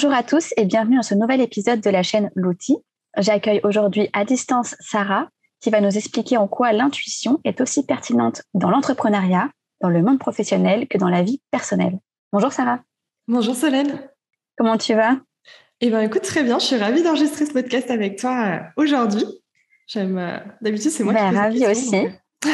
Bonjour 0.00 0.14
à 0.14 0.22
tous 0.22 0.54
et 0.56 0.64
bienvenue 0.64 0.94
dans 0.94 1.02
ce 1.02 1.16
nouvel 1.16 1.40
épisode 1.40 1.80
de 1.80 1.90
la 1.90 2.04
chaîne 2.04 2.30
L'outil. 2.36 2.76
J'accueille 3.16 3.58
aujourd'hui 3.64 4.08
à 4.12 4.24
distance 4.24 4.76
Sarah 4.78 5.28
qui 5.60 5.70
va 5.70 5.80
nous 5.80 5.96
expliquer 5.96 6.36
en 6.36 6.46
quoi 6.46 6.72
l'intuition 6.72 7.40
est 7.42 7.60
aussi 7.60 7.84
pertinente 7.84 8.42
dans 8.54 8.70
l'entrepreneuriat, 8.70 9.50
dans 9.80 9.88
le 9.88 10.00
monde 10.00 10.20
professionnel 10.20 10.86
que 10.86 10.98
dans 10.98 11.08
la 11.08 11.24
vie 11.24 11.42
personnelle. 11.50 11.98
Bonjour 12.32 12.52
Sarah. 12.52 12.78
Bonjour 13.26 13.56
Solène. 13.56 14.08
Comment 14.56 14.78
tu 14.78 14.94
vas? 14.94 15.16
Eh 15.80 15.88
bien 15.88 16.02
écoute, 16.02 16.22
très 16.22 16.44
bien. 16.44 16.60
Je 16.60 16.66
suis 16.66 16.76
ravie 16.76 17.02
d'enregistrer 17.02 17.46
ce 17.46 17.52
podcast 17.52 17.90
avec 17.90 18.20
toi 18.20 18.44
euh, 18.46 18.58
aujourd'hui. 18.76 19.26
J'aime. 19.88 20.16
Euh, 20.16 20.38
d'habitude, 20.60 20.92
c'est 20.92 21.02
moi 21.02 21.12
ben, 21.12 21.24
qui 21.24 21.30
pose 21.30 21.38
Ravie 21.38 21.66
aussi. 21.66 21.96
Euh. 21.96 22.50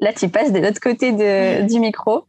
Là, 0.00 0.12
tu 0.12 0.28
passes 0.28 0.52
de 0.52 0.58
l'autre 0.58 0.80
côté 0.80 1.12
du 1.68 1.78
micro. 1.78 2.24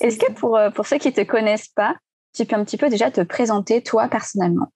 Est-ce 0.00 0.18
que 0.18 0.32
pour, 0.32 0.58
pour 0.74 0.86
ceux 0.86 0.96
qui 0.96 1.08
ne 1.08 1.12
te 1.12 1.20
connaissent 1.20 1.68
pas, 1.68 1.96
tu 2.32 2.44
peux 2.44 2.56
un 2.56 2.64
petit 2.64 2.76
peu 2.76 2.88
déjà 2.88 3.10
te 3.10 3.20
présenter 3.20 3.82
toi 3.82 4.08
personnellement 4.08 4.68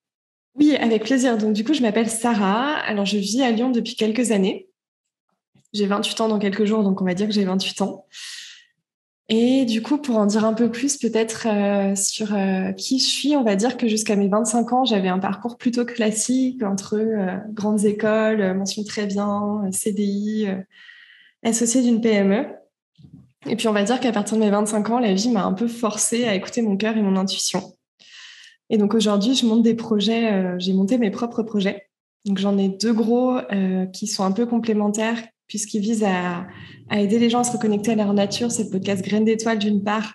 Oui, 0.55 0.77
avec 0.77 1.05
plaisir. 1.05 1.39
Donc 1.39 1.53
du 1.53 1.65
coup, 1.65 1.75
je 1.75 1.83
m'appelle 1.83 2.09
Sarah. 2.09 2.77
Alors 2.79 3.07
je 3.07 3.19
vis 3.19 3.43
à 3.43 3.51
Lyon 3.51 3.71
depuis 3.71 3.97
quelques 3.97 4.31
années. 4.31 4.69
J'ai 5.73 5.87
28 5.87 6.21
ans 6.21 6.29
dans 6.29 6.39
quelques 6.39 6.65
jours, 6.65 6.85
donc 6.85 7.03
on 7.03 7.05
va 7.05 7.15
dire 7.15 7.27
que 7.27 7.33
j'ai 7.33 7.45
28 7.45 7.83
ans. 7.83 8.07
Et 9.31 9.65
du 9.65 9.81
coup, 9.81 9.97
pour 9.97 10.19
en 10.19 10.27
dire 10.27 10.45
un 10.45 10.53
peu 10.53 10.71
plus 10.71 10.99
peut-être 10.99 11.47
euh, 11.49 11.95
sur 11.97 12.35
euh, 12.35 12.73
qui 12.73 12.99
je 12.99 13.07
suis, 13.07 13.37
on 13.37 13.43
va 13.43 13.57
dire 13.57 13.79
que 13.79 13.89
jusqu'à 13.89 14.17
mes 14.17 14.29
25 14.29 14.73
ans, 14.73 14.85
j'avais 14.85 15.09
un 15.09 15.19
parcours 15.19 15.57
plutôt 15.57 15.87
classique 15.87 16.63
entre 16.63 16.97
euh, 16.97 17.37
grandes 17.49 17.85
écoles, 17.87 18.55
mention 18.55 18.85
très 18.85 19.07
bien, 19.07 19.63
CDI, 19.73 20.49
associé 21.43 21.81
d'une 21.83 22.03
PME. 22.03 22.47
Et 23.47 23.57
puis 23.57 23.69
on 23.69 23.73
va 23.73 23.83
dire 23.83 24.01
qu'à 24.01 24.13
partir 24.13 24.37
de 24.37 24.43
mes 24.43 24.51
25 24.51 24.91
ans, 24.91 24.99
la 24.99 25.13
vie 25.13 25.31
m'a 25.31 25.45
un 25.45 25.53
peu 25.53 25.69
forcée 25.69 26.25
à 26.25 26.35
écouter 26.35 26.63
mon 26.63 26.77
cœur 26.77 26.97
et 26.97 27.03
mon 27.03 27.17
intuition. 27.17 27.75
Et 28.71 28.79
donc 28.79 28.95
aujourd'hui, 28.95 29.35
je 29.35 29.47
monte 29.47 29.63
des 29.63 29.75
projets, 29.75 30.33
euh, 30.33 30.57
j'ai 30.59 30.73
monté 30.73 30.99
mes 30.99 31.11
propres 31.11 31.43
projets. 31.43 31.87
Donc 32.25 32.39
j'en 32.39 32.57
ai 32.57 32.69
deux 32.69 32.95
gros 32.95 33.37
euh, 33.53 33.87
qui 33.87 34.07
sont 34.07 34.25
un 34.25 34.33
peu 34.33 34.47
complémentaires 34.47 35.23
puisqu'ils 35.47 35.81
visent 35.81 36.05
à, 36.05 36.47
aider 36.91 37.19
les 37.19 37.31
gens 37.31 37.41
à 37.41 37.45
se 37.45 37.53
reconnecter 37.53 37.93
à 37.93 37.97
leur 37.97 38.13
nature. 38.15 38.51
C'est 38.51 38.65
le 38.65 38.71
podcast 38.71 39.05
Graines 39.05 39.25
d'étoiles 39.25 39.59
d'une 39.59 39.83
part, 39.83 40.15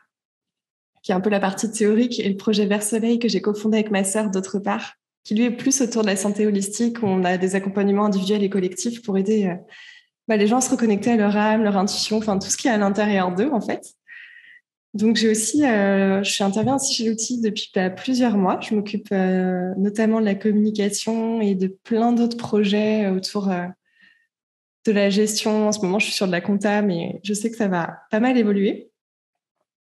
qui 1.03 1.11
est 1.11 1.15
un 1.15 1.21
peu 1.21 1.29
la 1.29 1.39
partie 1.39 1.71
théorique, 1.71 2.19
et 2.19 2.29
le 2.29 2.37
projet 2.37 2.65
Vers 2.65 2.83
Soleil 2.83 3.19
que 3.19 3.27
j'ai 3.27 3.41
cofondé 3.41 3.77
avec 3.77 3.91
ma 3.91 4.03
sœur 4.03 4.29
d'autre 4.29 4.59
part, 4.59 4.93
qui 5.23 5.35
lui 5.35 5.43
est 5.43 5.51
plus 5.51 5.81
autour 5.81 6.01
de 6.01 6.07
la 6.07 6.15
santé 6.15 6.47
holistique, 6.47 7.03
où 7.03 7.05
on 7.05 7.23
a 7.23 7.37
des 7.37 7.55
accompagnements 7.55 8.05
individuels 8.05 8.43
et 8.43 8.49
collectifs 8.49 9.01
pour 9.01 9.17
aider 9.17 9.45
euh, 9.45 9.55
bah, 10.29 10.37
les 10.37 10.45
gens 10.45 10.61
se 10.61 10.69
reconnecter 10.69 11.11
à 11.11 11.17
leur 11.17 11.35
âme, 11.35 11.63
leur 11.63 11.75
intuition, 11.75 12.17
enfin 12.17 12.37
tout 12.37 12.49
ce 12.49 12.55
qui 12.55 12.67
est 12.67 12.71
à 12.71 12.77
l'intérieur 12.77 13.33
d'eux 13.33 13.49
en 13.51 13.61
fait. 13.61 13.95
Donc 14.93 15.15
j'ai 15.17 15.29
aussi, 15.29 15.65
euh, 15.65 16.23
je 16.23 16.31
suis 16.31 16.43
interviens 16.43 16.75
aussi 16.75 16.93
chez 16.93 17.09
l'outil 17.09 17.41
depuis 17.41 17.71
bah, 17.73 17.89
plusieurs 17.89 18.37
mois. 18.37 18.59
Je 18.61 18.75
m'occupe 18.75 19.07
euh, 19.11 19.73
notamment 19.77 20.19
de 20.19 20.25
la 20.25 20.35
communication 20.35 21.41
et 21.41 21.55
de 21.55 21.67
plein 21.67 22.13
d'autres 22.13 22.37
projets 22.37 23.07
autour 23.09 23.49
euh, 23.49 23.65
de 24.85 24.91
la 24.91 25.09
gestion. 25.09 25.67
En 25.67 25.71
ce 25.71 25.79
moment, 25.81 25.97
je 25.97 26.05
suis 26.05 26.13
sur 26.13 26.27
de 26.27 26.31
la 26.31 26.41
compta, 26.41 26.83
mais 26.83 27.19
je 27.23 27.33
sais 27.33 27.49
que 27.49 27.57
ça 27.57 27.67
va 27.67 27.97
pas 28.11 28.19
mal 28.19 28.37
évoluer. 28.37 28.91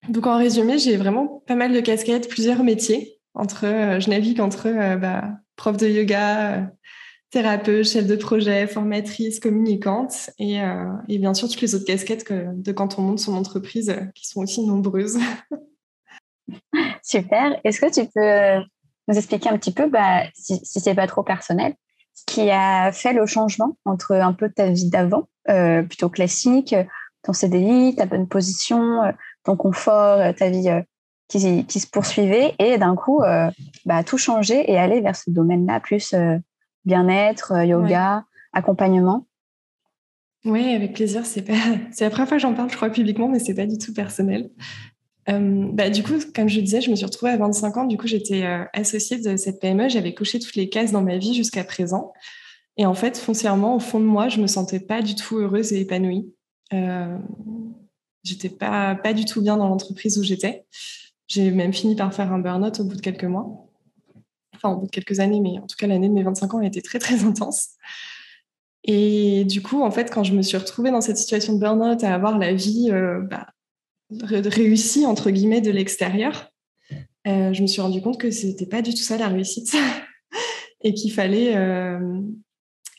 Donc 0.07 0.27
en 0.27 0.37
résumé, 0.37 0.77
j'ai 0.77 0.95
vraiment 0.95 1.43
pas 1.45 1.55
mal 1.55 1.73
de 1.73 1.81
casquettes, 1.81 2.29
plusieurs 2.29 2.63
métiers. 2.63 3.19
Entre, 3.33 3.65
je 3.99 4.09
navigue 4.09 4.39
entre 4.39 4.95
bah, 4.97 5.25
prof 5.57 5.77
de 5.77 5.87
yoga, 5.87 6.71
thérapeute, 7.29 7.85
chef 7.85 8.07
de 8.07 8.15
projet, 8.15 8.67
formatrice, 8.67 9.39
communicante 9.39 10.29
et, 10.39 10.61
euh, 10.61 10.85
et, 11.07 11.19
bien 11.19 11.33
sûr 11.33 11.49
toutes 11.49 11.61
les 11.61 11.75
autres 11.75 11.85
casquettes 11.85 12.23
que, 12.23 12.53
de 12.53 12.71
quand 12.71 12.97
on 12.99 13.01
monte 13.01 13.19
son 13.19 13.35
entreprise 13.35 13.89
euh, 13.89 14.05
qui 14.15 14.27
sont 14.27 14.41
aussi 14.41 14.65
nombreuses. 14.65 15.17
Super. 17.03 17.59
Est-ce 17.63 17.81
que 17.81 17.91
tu 17.91 18.07
peux 18.07 18.21
euh, 18.21 18.61
nous 19.07 19.17
expliquer 19.17 19.49
un 19.49 19.57
petit 19.57 19.73
peu, 19.73 19.89
bah, 19.89 20.23
si, 20.33 20.59
si 20.63 20.79
c'est 20.79 20.95
pas 20.95 21.07
trop 21.07 21.23
personnel, 21.23 21.75
ce 22.13 22.23
qui 22.25 22.49
a 22.49 22.91
fait 22.91 23.13
le 23.13 23.25
changement 23.25 23.77
entre 23.85 24.13
un 24.13 24.33
peu 24.33 24.49
ta 24.49 24.69
vie 24.69 24.89
d'avant, 24.89 25.27
plutôt 25.87 26.09
classique, 26.09 26.75
ton 27.23 27.31
CDI, 27.31 27.95
ta 27.95 28.05
bonne 28.05 28.27
position, 28.27 29.01
ton 29.43 29.55
confort, 29.55 30.33
ta 30.35 30.49
vie 30.49 30.67
qui, 31.27 31.65
qui, 31.65 31.79
se 31.79 31.87
poursuivait, 31.87 32.55
et 32.57 32.77
d'un 32.79 32.95
coup, 32.95 33.21
bah, 33.85 34.03
tout 34.03 34.17
changer 34.17 34.69
et 34.69 34.79
aller 34.79 34.99
vers 34.99 35.15
ce 35.15 35.29
domaine-là 35.29 35.79
plus 35.79 36.15
bien-être, 36.87 37.51
euh, 37.51 37.65
yoga, 37.65 38.25
accompagnement 38.53 39.27
Oui, 40.45 40.73
avec 40.73 40.93
plaisir. 40.93 41.25
C'est 41.25 41.43
pas... 41.43 41.53
la 41.99 42.09
première 42.09 42.27
fois 42.27 42.37
que 42.37 42.41
j'en 42.41 42.55
parle, 42.55 42.71
je 42.71 42.75
crois, 42.75 42.89
publiquement, 42.89 43.27
mais 43.27 43.39
c'est 43.39 43.53
pas 43.53 43.67
du 43.67 43.77
tout 43.77 43.93
personnel. 43.93 44.49
Euh, 45.29 45.67
bah, 45.73 45.89
du 45.89 46.01
coup, 46.01 46.13
comme 46.33 46.47
je 46.47 46.61
disais, 46.61 46.81
je 46.81 46.89
me 46.89 46.95
suis 46.95 47.05
retrouvée 47.05 47.33
à 47.33 47.37
25 47.37 47.77
ans. 47.77 47.85
Du 47.85 47.97
coup, 47.97 48.07
j'étais 48.07 48.43
euh, 48.45 48.63
associée 48.73 49.19
de 49.19 49.35
cette 49.35 49.59
PME. 49.59 49.89
J'avais 49.89 50.13
coché 50.13 50.39
toutes 50.39 50.55
les 50.55 50.69
cases 50.69 50.91
dans 50.91 51.03
ma 51.03 51.17
vie 51.17 51.33
jusqu'à 51.33 51.63
présent. 51.63 52.13
Et 52.77 52.85
en 52.85 52.93
fait, 52.93 53.17
foncièrement, 53.17 53.75
au 53.75 53.79
fond 53.79 53.99
de 53.99 54.05
moi, 54.05 54.29
je 54.29 54.39
me 54.39 54.47
sentais 54.47 54.79
pas 54.79 55.01
du 55.01 55.15
tout 55.15 55.37
heureuse 55.37 55.73
et 55.73 55.81
épanouie. 55.81 56.33
Euh, 56.73 57.17
j'étais 58.23 58.49
pas, 58.49 58.95
pas 58.95 59.13
du 59.13 59.25
tout 59.25 59.41
bien 59.41 59.57
dans 59.57 59.67
l'entreprise 59.67 60.17
où 60.17 60.23
j'étais. 60.23 60.65
J'ai 61.27 61.51
même 61.51 61.73
fini 61.73 61.95
par 61.95 62.13
faire 62.13 62.31
un 62.31 62.39
burn-out 62.39 62.79
au 62.79 62.85
bout 62.85 62.95
de 62.95 63.01
quelques 63.01 63.25
mois 63.25 63.66
enfin 64.57 64.73
au 64.73 64.79
bout 64.79 64.85
de 64.87 64.91
quelques 64.91 65.19
années, 65.19 65.39
mais 65.39 65.59
en 65.59 65.67
tout 65.67 65.75
cas 65.77 65.87
l'année 65.87 66.09
de 66.09 66.13
mes 66.13 66.23
25 66.23 66.53
ans 66.55 66.59
a 66.59 66.65
été 66.65 66.81
très 66.81 66.99
très 66.99 67.23
intense. 67.25 67.69
Et 68.83 69.43
du 69.43 69.61
coup, 69.61 69.83
en 69.83 69.91
fait, 69.91 70.11
quand 70.11 70.23
je 70.23 70.33
me 70.33 70.41
suis 70.41 70.57
retrouvée 70.57 70.91
dans 70.91 71.01
cette 71.01 71.17
situation 71.17 71.53
de 71.53 71.59
burn-out, 71.59 72.03
à 72.03 72.13
avoir 72.13 72.37
la 72.37 72.53
vie 72.53 72.89
euh, 72.91 73.19
bah, 73.19 73.47
réussie 74.09 75.05
entre 75.05 75.29
guillemets 75.29 75.59
de 75.59 75.71
l'extérieur, 75.71 76.49
euh, 77.27 77.51
je 77.51 77.61
me 77.61 77.67
suis 77.67 77.81
rendu 77.81 78.01
compte 78.01 78.17
que 78.17 78.31
c'était 78.31 78.65
pas 78.65 78.81
du 78.81 78.91
tout 78.91 79.01
ça 79.01 79.17
la 79.17 79.27
réussite 79.27 79.75
et 80.81 80.93
qu'il 80.93 81.11
fallait. 81.11 81.57
Euh, 81.57 82.21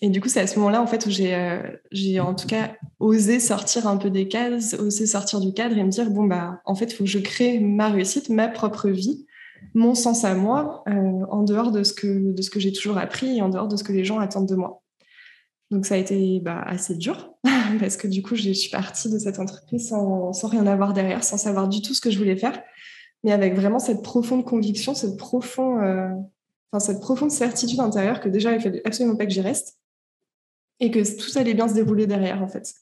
et 0.03 0.11
du 0.11 0.21
coup, 0.21 0.29
c'est 0.29 0.41
à 0.41 0.47
ce 0.47 0.59
moment-là 0.59 0.83
en 0.83 0.87
fait 0.87 1.07
où 1.07 1.11
j'ai, 1.11 1.61
j'ai 1.91 2.21
en 2.21 2.35
tout 2.35 2.47
cas 2.47 2.77
osé 3.01 3.41
sortir 3.41 3.89
un 3.89 3.97
peu 3.97 4.11
des 4.11 4.29
cases, 4.29 4.75
osé 4.75 5.07
sortir 5.07 5.41
du 5.41 5.53
cadre 5.53 5.77
et 5.77 5.83
me 5.83 5.91
dire 5.91 6.11
bon 6.11 6.25
bah 6.25 6.61
en 6.67 6.77
fait, 6.77 6.93
il 6.93 6.95
faut 6.95 7.05
que 7.05 7.11
je 7.11 7.19
crée 7.19 7.59
ma 7.59 7.89
réussite, 7.89 8.29
ma 8.29 8.47
propre 8.47 8.91
vie 8.91 9.27
mon 9.75 9.95
sens 9.95 10.25
à 10.25 10.35
moi 10.35 10.83
euh, 10.89 10.93
en 11.31 11.43
dehors 11.43 11.71
de 11.71 11.83
ce 11.83 11.93
que, 11.93 12.35
que 12.51 12.61
j'ai 12.61 12.73
toujours 12.73 12.99
appris 12.99 13.39
et 13.39 13.43
en 13.43 13.49
dehors 13.49 13.69
de 13.69 13.77
ce 13.77 13.85
que 13.85 13.93
les 13.93 14.05
gens 14.05 14.19
attendent 14.19 14.49
de 14.49 14.55
moi. 14.55 14.83
Donc 15.71 15.85
ça 15.85 15.95
a 15.95 15.99
été 15.99 16.41
bah, 16.41 16.63
assez 16.67 16.97
dur 16.97 17.35
parce 17.81 17.97
que 17.97 18.07
du 18.07 18.23
coup, 18.23 18.35
je 18.35 18.51
suis 18.53 18.71
partie 18.71 19.11
de 19.11 19.19
cette 19.19 19.39
entreprise 19.39 19.89
sans, 19.89 20.33
sans, 20.33 20.49
rien 20.49 20.67
avoir 20.67 20.95
derrière, 20.95 21.23
sans 21.23 21.37
savoir 21.37 21.69
du 21.69 21.83
tout 21.83 21.95
ce 21.95 22.01
que 22.01 22.11
je 22.11 22.19
voulais 22.19 22.37
faire, 22.37 22.61
mais 23.23 23.33
avec 23.33 23.55
vraiment 23.55 23.79
cette 23.79 24.03
profonde 24.03 24.45
conviction, 24.45 24.95
cette, 24.95 25.21
euh, 25.21 26.09
enfin, 26.73 26.81
cette 26.81 27.01
profonde 27.01 27.31
certitude 27.31 27.81
intérieure 27.81 28.21
que 28.21 28.29
déjà, 28.29 28.53
il 28.53 28.61
fallait 28.61 28.83
absolument 28.87 29.17
pas 29.17 29.27
que 29.27 29.33
j'y 29.33 29.43
reste 29.43 29.79
et 30.81 30.91
que 30.91 31.01
tout 31.17 31.39
allait 31.39 31.55
bien 31.55 31.69
se 31.69 31.75
dérouler 31.75 32.07
derrière 32.07 32.43
en 32.43 32.49
fait. 32.49 32.73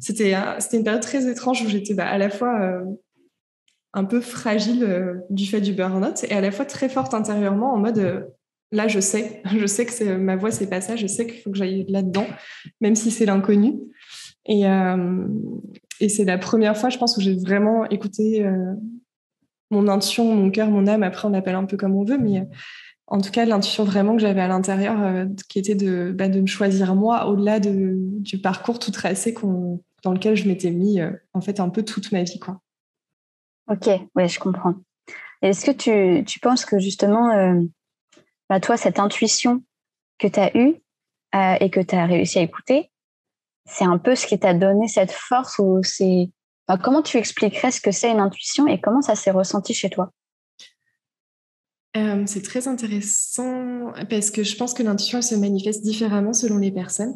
C'était 0.00 0.32
une 0.72 0.84
période 0.84 1.02
très 1.02 1.28
étrange 1.30 1.62
où 1.62 1.68
j'étais 1.68 1.94
bah, 1.94 2.06
à 2.06 2.18
la 2.18 2.30
fois 2.30 2.60
euh, 2.60 2.84
un 3.94 4.04
peu 4.04 4.20
fragile 4.20 4.84
euh, 4.84 5.14
du 5.30 5.46
fait 5.46 5.60
du 5.60 5.72
burn-out 5.72 6.24
et 6.28 6.32
à 6.32 6.40
la 6.40 6.50
fois 6.50 6.64
très 6.64 6.88
forte 6.88 7.14
intérieurement 7.14 7.74
en 7.74 7.78
mode 7.78 7.98
euh, 7.98 8.20
là 8.70 8.88
je 8.88 9.00
sais, 9.00 9.42
je 9.58 9.66
sais 9.66 9.86
que 9.86 10.16
ma 10.16 10.36
voix 10.36 10.50
c'est 10.50 10.68
pas 10.68 10.80
ça, 10.80 10.96
je 10.96 11.06
sais 11.06 11.26
qu'il 11.26 11.40
faut 11.40 11.50
que 11.50 11.58
j'aille 11.58 11.84
là-dedans, 11.88 12.26
même 12.80 12.94
si 12.94 13.10
c'est 13.10 13.26
l'inconnu. 13.26 13.80
Et, 14.46 14.66
euh, 14.66 15.26
et 16.00 16.08
c'est 16.08 16.24
la 16.24 16.36
première 16.36 16.76
fois, 16.76 16.88
je 16.88 16.98
pense, 16.98 17.16
où 17.16 17.20
j'ai 17.20 17.36
vraiment 17.36 17.84
écouté 17.90 18.44
mon 19.70 19.86
intuition, 19.86 20.34
mon 20.34 20.50
cœur, 20.50 20.68
mon 20.68 20.88
âme. 20.88 21.04
Après, 21.04 21.28
on 21.28 21.32
appelle 21.32 21.54
un 21.54 21.64
peu 21.64 21.76
comme 21.76 21.94
on 21.94 22.02
veut, 22.02 22.18
mais 22.18 22.48
en 23.06 23.20
tout 23.20 23.30
cas, 23.30 23.44
l'intuition 23.44 23.84
vraiment 23.84 24.16
que 24.16 24.20
j'avais 24.20 24.40
à 24.40 24.48
l'intérieur, 24.48 25.28
qui 25.48 25.60
était 25.60 25.76
de, 25.76 26.12
bah, 26.12 26.28
de 26.28 26.40
me 26.40 26.48
choisir 26.48 26.96
moi, 26.96 27.28
au-delà 27.28 27.60
de, 27.60 27.94
du 27.94 28.38
parcours 28.38 28.80
tout 28.80 28.90
tracé 28.90 29.32
dans 30.02 30.12
lequel 30.12 30.34
je 30.34 30.48
m'étais 30.48 30.72
mis, 30.72 30.98
en 31.34 31.40
fait, 31.40 31.60
un 31.60 31.68
peu 31.68 31.84
toute 31.84 32.10
ma 32.10 32.24
vie, 32.24 32.40
quoi. 32.40 32.61
Ok, 33.68 33.88
oui, 34.14 34.28
je 34.28 34.40
comprends. 34.40 34.74
Est-ce 35.42 35.64
que 35.64 35.70
tu, 35.70 36.24
tu, 36.24 36.40
penses 36.40 36.64
que 36.64 36.78
justement, 36.78 37.30
euh, 37.30 37.60
bah, 38.48 38.60
toi, 38.60 38.76
cette 38.76 38.98
intuition 38.98 39.62
que 40.18 40.28
tu 40.28 40.38
as 40.38 40.56
eue 40.56 40.76
euh, 41.34 41.56
et 41.60 41.70
que 41.70 41.80
tu 41.80 41.94
as 41.94 42.06
réussi 42.06 42.38
à 42.38 42.42
écouter, 42.42 42.90
c'est 43.66 43.84
un 43.84 43.98
peu 43.98 44.14
ce 44.14 44.26
qui 44.26 44.38
t'a 44.38 44.54
donné 44.54 44.88
cette 44.88 45.12
force 45.12 45.58
ou 45.58 45.80
c'est. 45.82 46.30
comment 46.82 47.02
tu 47.02 47.18
expliquerais 47.18 47.70
ce 47.70 47.80
que 47.80 47.90
c'est 47.90 48.10
une 48.10 48.20
intuition 48.20 48.66
et 48.66 48.80
comment 48.80 49.02
ça 49.02 49.14
s'est 49.14 49.30
ressenti 49.30 49.74
chez 49.74 49.90
toi? 49.90 50.10
Euh, 51.96 52.22
C'est 52.26 52.42
très 52.42 52.68
intéressant 52.68 53.92
parce 54.08 54.30
que 54.30 54.42
je 54.42 54.56
pense 54.56 54.74
que 54.74 54.82
l'intuition 54.82 55.22
se 55.22 55.34
manifeste 55.34 55.82
différemment 55.82 56.32
selon 56.32 56.58
les 56.58 56.72
personnes. 56.72 57.14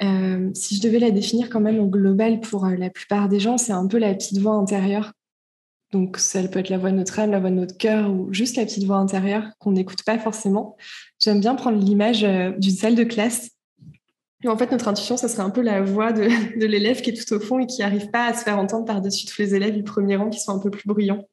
si 0.00 0.76
je 0.76 0.82
devais 0.82 0.98
la 0.98 1.10
définir 1.10 1.50
quand 1.50 1.60
même 1.60 1.78
au 1.78 1.86
global 1.86 2.40
pour 2.40 2.66
la 2.66 2.90
plupart 2.90 3.28
des 3.28 3.40
gens, 3.40 3.58
c'est 3.58 3.72
un 3.72 3.86
peu 3.86 3.98
la 3.98 4.14
petite 4.14 4.38
voix 4.38 4.54
intérieure 4.54 5.12
donc, 5.92 6.18
ça 6.18 6.42
peut 6.46 6.60
être 6.60 6.68
la 6.68 6.78
voix 6.78 6.92
de 6.92 6.96
notre 6.96 7.18
âme, 7.18 7.32
la 7.32 7.40
voix 7.40 7.50
de 7.50 7.56
notre 7.56 7.76
cœur 7.76 8.10
ou 8.10 8.32
juste 8.32 8.56
la 8.56 8.64
petite 8.64 8.84
voix 8.84 8.96
intérieure 8.96 9.50
qu'on 9.58 9.72
n'écoute 9.72 10.04
pas 10.04 10.18
forcément. 10.18 10.76
J'aime 11.18 11.40
bien 11.40 11.56
prendre 11.56 11.78
l'image 11.78 12.22
euh, 12.22 12.52
d'une 12.58 12.74
salle 12.74 12.94
de 12.94 13.02
classe. 13.02 13.50
En 14.46 14.56
fait, 14.56 14.70
notre 14.70 14.88
intuition, 14.88 15.16
ça 15.16 15.28
serait 15.28 15.42
un 15.42 15.50
peu 15.50 15.62
la 15.62 15.82
voix 15.82 16.12
de, 16.12 16.22
l'élève 16.64 17.00
qui 17.02 17.10
est 17.10 17.14
tout 17.14 17.34
au 17.34 17.40
fond 17.40 17.58
et 17.58 17.66
qui 17.66 17.80
n'arrive 17.80 18.10
pas 18.10 18.26
à 18.26 18.34
se 18.34 18.44
faire 18.44 18.58
entendre 18.58 18.84
par-dessus 18.84 19.26
tous 19.26 19.42
les 19.42 19.54
élèves 19.54 19.74
du 19.74 19.82
premier 19.82 20.16
rang 20.16 20.30
qui 20.30 20.38
sont 20.38 20.52
un 20.52 20.60
peu 20.60 20.70
plus 20.70 20.86
bruyants. 20.86 21.26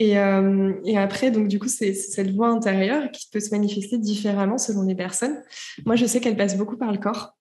Et, 0.00 0.18
euh, 0.18 0.72
après, 0.96 1.30
donc 1.30 1.48
du 1.48 1.58
coup, 1.58 1.68
c'est 1.68 1.94
cette 1.94 2.30
voix 2.30 2.48
intérieure 2.48 3.10
qui 3.10 3.28
peut 3.32 3.40
se 3.40 3.50
manifester 3.50 3.96
différemment 3.96 4.58
selon 4.58 4.82
les 4.82 4.94
personnes. 4.94 5.42
Moi, 5.86 5.96
je 5.96 6.04
sais 6.04 6.20
qu'elle 6.20 6.36
passe 6.36 6.58
beaucoup 6.58 6.76
par 6.76 6.92
le 6.92 6.98
corps. 6.98 7.36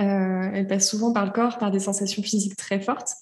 Euh, 0.00 0.50
elle 0.52 0.66
passe 0.66 0.88
souvent 0.88 1.12
par 1.12 1.26
le 1.26 1.32
corps, 1.32 1.58
par 1.58 1.70
des 1.70 1.80
sensations 1.80 2.22
physiques 2.22 2.56
très 2.56 2.80
fortes, 2.80 3.12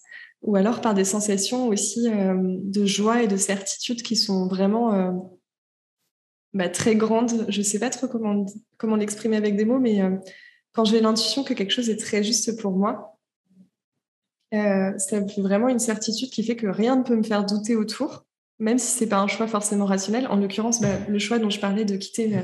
ou 0.42 0.56
alors 0.56 0.80
par 0.80 0.94
des 0.94 1.04
sensations 1.04 1.68
aussi 1.68 2.08
euh, 2.08 2.34
de 2.36 2.84
joie 2.84 3.22
et 3.22 3.28
de 3.28 3.36
certitude 3.36 4.02
qui 4.02 4.16
sont 4.16 4.46
vraiment 4.46 4.94
euh, 4.94 5.12
bah, 6.54 6.68
très 6.68 6.96
grandes. 6.96 7.46
Je 7.48 7.58
ne 7.58 7.64
sais 7.64 7.78
pas 7.78 7.90
trop 7.90 8.08
comment, 8.08 8.46
comment 8.78 8.96
l'exprimer 8.96 9.36
avec 9.36 9.56
des 9.56 9.64
mots, 9.64 9.78
mais 9.78 10.00
euh, 10.00 10.16
quand 10.72 10.84
j'ai 10.84 11.00
l'intuition 11.00 11.44
que 11.44 11.54
quelque 11.54 11.72
chose 11.72 11.90
est 11.90 11.96
très 11.96 12.22
juste 12.22 12.60
pour 12.60 12.72
moi, 12.72 13.18
euh, 14.54 14.96
ça 14.98 15.20
vraiment 15.38 15.68
une 15.68 15.78
certitude 15.78 16.30
qui 16.30 16.44
fait 16.44 16.56
que 16.56 16.66
rien 16.66 16.96
ne 16.96 17.02
peut 17.02 17.16
me 17.16 17.22
faire 17.22 17.44
douter 17.44 17.74
autour, 17.74 18.24
même 18.58 18.78
si 18.78 18.86
c'est 18.86 19.08
pas 19.08 19.18
un 19.18 19.26
choix 19.26 19.48
forcément 19.48 19.86
rationnel. 19.86 20.26
En 20.28 20.36
l'occurrence, 20.36 20.80
bah, 20.80 20.98
le 21.08 21.18
choix 21.18 21.38
dont 21.38 21.50
je 21.50 21.60
parlais 21.60 21.84
de 21.84 21.96
quitter 21.96 22.38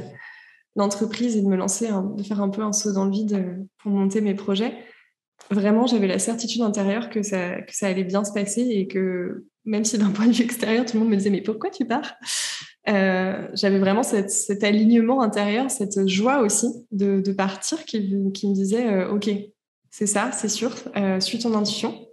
l'entreprise 0.75 1.37
et 1.37 1.43
de 1.43 1.47
me 1.47 1.56
lancer, 1.56 1.89
de 1.89 2.23
faire 2.23 2.43
un 2.43 2.49
peu 2.49 2.62
un 2.62 2.73
saut 2.73 2.93
dans 2.93 3.05
le 3.05 3.12
vide 3.12 3.67
pour 3.79 3.93
monter 3.93 4.21
mes 4.21 4.35
projets, 4.35 4.77
vraiment, 5.50 5.87
j'avais 5.87 6.06
la 6.06 6.19
certitude 6.19 6.62
intérieure 6.62 7.11
que 7.11 7.23
ça, 7.23 7.56
allait 7.83 8.05
bien 8.05 8.25
se 8.25 8.33
passer 8.33 8.62
et 8.62 8.87
que 8.87 9.47
même 9.65 9.85
si 9.85 9.99
d'un 9.99 10.11
point 10.11 10.27
de 10.27 10.33
vue 10.33 10.44
extérieur, 10.44 10.85
tout 10.85 10.94
le 10.94 11.00
monde 11.00 11.11
me 11.11 11.17
disait 11.17 11.31
mais 11.31 11.43
pourquoi 11.43 11.71
tu 11.71 11.85
pars? 11.85 12.15
Euh, 12.89 13.47
J'avais 13.55 13.79
vraiment 13.79 14.03
cet 14.03 14.65
alignement 14.65 15.23
intérieur, 15.23 15.71
cette 15.71 16.09
joie 16.09 16.41
aussi 16.41 16.67
de, 16.91 17.33
partir 17.33 17.85
qui, 17.85 18.00
me 18.00 18.55
disait 18.55 19.05
ok, 19.06 19.31
c'est 19.93 20.06
ça, 20.06 20.33
c'est 20.33 20.49
sûr. 20.49 20.75
Euh, 20.97 21.21
suis 21.21 21.39
ton 21.39 21.55
intuition. 21.55 22.09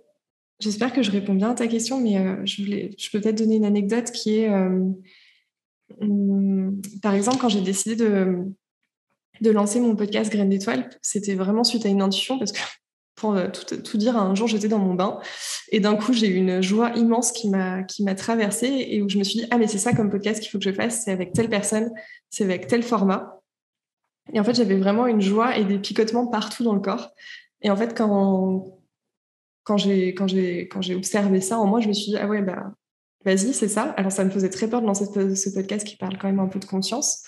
J'espère 0.60 0.92
que 0.92 1.02
je 1.02 1.10
réponds 1.10 1.34
bien 1.34 1.52
à 1.52 1.56
ta 1.56 1.68
question, 1.68 2.02
mais 2.02 2.18
euh, 2.18 2.46
je, 2.46 2.62
voulais, 2.62 2.92
peux 3.12 3.22
peut-être 3.22 3.38
donner 3.38 3.56
une 3.56 3.66
anecdote 3.66 4.12
qui 4.12 4.40
est, 4.40 4.50
euh, 4.50 4.92
hum, 6.02 6.81
par 7.02 7.14
exemple, 7.14 7.38
quand 7.40 7.48
j'ai 7.48 7.62
décidé 7.62 7.96
de, 7.96 8.44
de 9.40 9.50
lancer 9.50 9.80
mon 9.80 9.96
podcast 9.96 10.30
Graines 10.30 10.50
d'étoiles, 10.50 10.90
c'était 11.02 11.36
vraiment 11.36 11.64
suite 11.64 11.86
à 11.86 11.90
une 11.90 12.02
intuition 12.02 12.38
parce 12.38 12.52
que 12.52 12.60
pour 13.19 13.38
tout, 13.51 13.98
dire, 13.98 14.18
un 14.18 14.33
jour 14.36 14.48
j'étais 14.48 14.68
dans 14.68 14.80
mon 14.80 14.94
bain 14.94 15.19
et 15.71 15.80
d'un 15.80 15.95
coup 15.95 16.13
j'ai 16.13 16.27
eu 16.27 16.36
une 16.36 16.62
joie 16.62 16.92
immense 16.95 17.31
qui 17.31 17.50
m'a 17.50 17.83
qui 17.83 18.04
m'a 18.04 18.16
traversée 18.16 18.88
et 18.89 19.01
où 19.01 19.10
je 19.10 19.18
me 19.18 19.24
suis 19.24 19.39
dit 19.39 19.48
ah 19.51 19.57
mais 19.57 19.68
c'est 19.68 19.77
ça 19.77 19.94
comme 19.94 20.10
podcast 20.10 20.42
qu'il 20.42 20.50
faut 20.50 20.57
que 20.57 20.63
je 20.63 20.71
fasse, 20.71 21.04
c'est 21.04 21.12
avec 21.12 21.33
telle 21.33 21.50
personne, 21.50 21.92
c'est 22.30 22.44
avec 22.44 22.68
tel 22.68 22.83
format. 22.83 23.42
Et 24.33 24.39
en 24.39 24.44
fait 24.44 24.54
j'avais 24.56 24.77
vraiment 24.77 25.07
une 25.07 25.21
joie 25.21 25.57
et 25.57 25.66
des 25.66 25.80
picotements 25.80 26.27
partout 26.27 26.63
dans 26.63 26.74
le 26.74 26.81
corps. 26.81 27.12
Et 27.62 27.69
en 27.69 27.75
fait, 27.75 27.98
quand, 27.98 28.80
quand 29.63 29.77
j'ai 29.77 30.13
quand 30.13 30.27
j'ai 30.27 30.68
quand 30.68 30.81
j'ai 30.81 30.95
observé 30.95 31.42
ça 31.42 31.60
en 31.60 31.68
moi, 31.68 31.81
je 31.81 31.88
me 31.88 31.94
suis 31.94 32.12
dit 32.12 32.18
ah 32.18 32.27
ouais 32.27 32.42
bah 32.42 32.74
vas-y 33.25 33.54
c'est 33.54 33.68
ça. 33.68 33.94
Alors 33.98 34.12
ça 34.12 34.24
me 34.24 34.30
faisait 34.30 34.50
très 34.50 34.69
peur 34.69 34.81
de 34.81 34.88
lancer 34.88 35.06
ce, 35.06 35.50
podcast 35.54 35.86
qui 35.86 35.98
parle 35.98 36.18
quand 36.18 36.27
même 36.27 36.39
un 36.39 36.48
peu 36.48 36.60
de 36.60 36.66
conscience. 36.66 37.24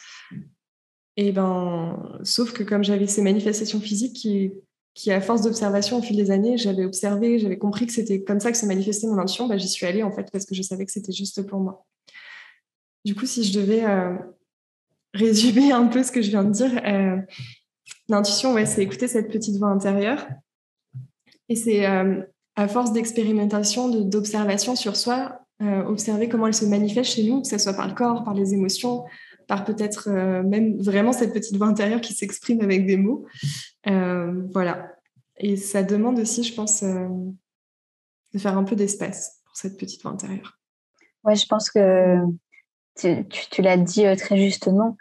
Et 1.18 1.32
ben 1.32 2.20
sauf 2.24 2.54
que 2.54 2.64
comme 2.64 2.84
j'avais 2.84 3.08
ces 3.08 3.22
manifestations 3.22 3.82
physiques 3.82 4.16
qui 4.16 4.54
qui 4.94 5.12
à 5.12 5.22
force 5.22 5.42
d'observation 5.42 6.00
au 6.00 6.02
fil 6.02 6.18
des 6.18 6.32
années, 6.32 6.58
j'avais 6.58 6.84
observé, 6.84 7.40
j'avais 7.40 7.58
compris 7.58 7.86
que 7.86 7.94
c'était 7.94 8.22
comme 8.24 8.40
ça 8.40 8.52
que 8.52 8.58
se 8.58 8.66
manifestait 8.66 9.08
mon 9.08 9.18
intuition, 9.18 9.48
bah, 9.48 9.58
j'y 9.58 9.70
suis 9.70 9.86
allée 9.86 10.04
en 10.04 10.12
fait 10.12 10.30
parce 10.32 10.46
que 10.46 10.56
je 10.56 10.62
savais 10.62 10.86
que 10.86 10.92
c'était 10.92 11.14
juste 11.14 11.42
pour 11.44 11.60
moi. 11.60 11.86
Du 13.06 13.16
coup, 13.16 13.26
si 13.26 13.44
je 13.44 13.58
devais 13.58 13.84
euh, 13.86 14.16
résumer 15.14 15.72
un 15.72 15.88
peu 15.88 16.04
ce 16.04 16.12
que 16.12 16.22
je 16.22 16.30
viens 16.30 16.44
de 16.44 16.52
dire, 16.52 16.82
euh, 16.86 17.18
L'intuition, 18.08 18.54
ouais, 18.54 18.66
c'est 18.66 18.84
écouter 18.84 19.08
cette 19.08 19.32
petite 19.32 19.58
voix 19.58 19.70
intérieure. 19.70 20.28
Et 21.48 21.56
c'est 21.56 21.86
euh, 21.86 22.22
à 22.56 22.68
force 22.68 22.92
d'expérimentation, 22.92 23.90
d'observation 23.90 24.76
sur 24.76 24.96
soi, 24.98 25.40
observer 25.60 26.28
comment 26.28 26.48
elle 26.48 26.54
se 26.54 26.66
manifeste 26.66 27.12
chez 27.12 27.24
nous, 27.24 27.42
que 27.42 27.48
ce 27.48 27.58
soit 27.58 27.74
par 27.74 27.88
le 27.88 27.94
corps, 27.94 28.24
par 28.24 28.34
les 28.34 28.54
émotions, 28.54 29.04
par 29.52 29.66
peut-être 29.66 30.10
euh, 30.10 30.44
même 30.44 30.78
vraiment 30.82 31.14
cette 31.14 31.34
petite 31.34 31.58
voix 31.58 31.68
intérieure 31.68 32.02
qui 32.02 32.14
s'exprime 32.14 32.62
avec 32.62 32.86
des 32.86 32.98
mots. 32.98 33.26
voilà. 33.86 34.96
Et 35.38 35.58
ça 35.58 35.82
demande 35.84 36.20
aussi, 36.20 36.44
je 36.44 36.54
pense, 36.54 36.84
de 36.84 38.40
faire 38.40 38.58
un 38.58 38.64
peu 38.64 38.76
d'espace 38.76 39.42
pour 39.44 39.56
cette 39.56 39.78
petite 39.78 40.02
voix 40.04 40.12
intérieure. 40.12 40.60
Ouais, 41.24 41.36
je 41.36 41.46
pense 41.48 41.72
que 41.72 42.18
tu, 42.96 43.62
l'as 43.62 43.78
dit 43.78 44.04
très 44.18 44.38
justement 44.38 44.98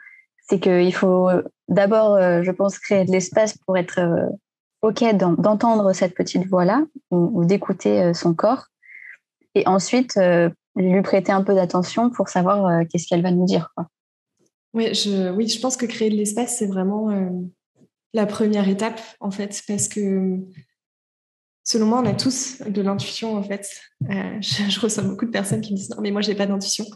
c'est 0.50 0.58
qu'il 0.58 0.92
faut 0.92 1.28
euh, 1.28 1.42
d'abord, 1.68 2.16
euh, 2.16 2.42
je 2.42 2.50
pense, 2.50 2.78
créer 2.78 3.04
de 3.04 3.12
l'espace 3.12 3.56
pour 3.58 3.78
être 3.78 4.00
euh, 4.00 4.28
OK 4.82 5.04
d'entendre 5.14 5.92
cette 5.92 6.14
petite 6.14 6.46
voix-là 6.48 6.82
ou, 7.10 7.44
d'écouter 7.44 8.14
son 8.14 8.34
corps. 8.34 8.66
Et 9.54 9.66
ensuite, 9.66 10.18
lui 10.74 11.02
prêter 11.02 11.32
un 11.32 11.42
peu 11.42 11.54
d'attention 11.54 12.08
pour 12.08 12.30
savoir 12.30 12.86
qu'est-ce 12.88 13.06
qu'elle 13.06 13.20
va 13.22 13.30
nous 13.30 13.44
dire. 13.44 13.74
Oui, 14.72 14.94
je, 14.94 15.34
je 15.34 15.60
pense 15.60 15.76
que 15.76 15.86
créer 15.86 16.10
de 16.10 16.16
l'espace, 16.16 16.58
c'est 16.58 16.66
vraiment 16.66 17.10
la 18.12 18.26
première 18.26 18.68
étape, 18.68 19.00
en 19.20 19.30
fait, 19.30 19.62
parce 19.66 19.88
que 19.88 20.38
selon 21.64 21.86
moi, 21.86 22.00
on 22.02 22.06
a 22.06 22.14
tous 22.14 22.62
de 22.62 22.80
l'intuition, 22.80 23.36
en 23.36 23.42
fait. 23.42 23.68
je, 24.08 24.62
je, 24.68 24.80
reçois 24.80 25.02
beaucoup 25.02 25.26
de 25.26 25.30
personnes 25.30 25.60
qui 25.60 25.72
me 25.72 25.76
disent 25.76 25.90
non, 25.90 26.00
mais 26.00 26.10
moi, 26.10 26.20
j'ai 26.20 26.34
pas 26.34 26.46
d'intuition. 26.46 26.86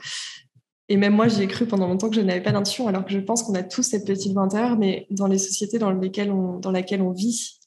Et 0.89 0.97
même 0.97 1.15
moi, 1.15 1.29
j'y 1.29 1.43
ai 1.43 1.47
cru 1.47 1.67
pendant 1.67 1.89
longtemps 1.89 2.11
que 2.11 2.17
je 2.17 2.21
n'avais 2.21 2.43
pas 2.43 2.53
d'intuition, 2.53 2.89
alors 2.89 3.05
que 3.05 3.13
je 3.13 3.19
pense 3.19 3.43
qu'on 3.43 3.55
a 3.55 3.63
tous 3.63 3.83
cette 3.83 4.07
petite 4.07 4.37
intérieure, 4.37 4.79
mais 4.79 5.07
dans 5.11 5.27
les 5.27 5.39
sociétés 5.39 5.79
dans, 5.79 5.91
lesquelles 5.91 6.31
on, 6.31 6.59
dans 6.59 6.71
laquelle 6.71 7.01
on 7.01 7.13
vit, 7.13 7.59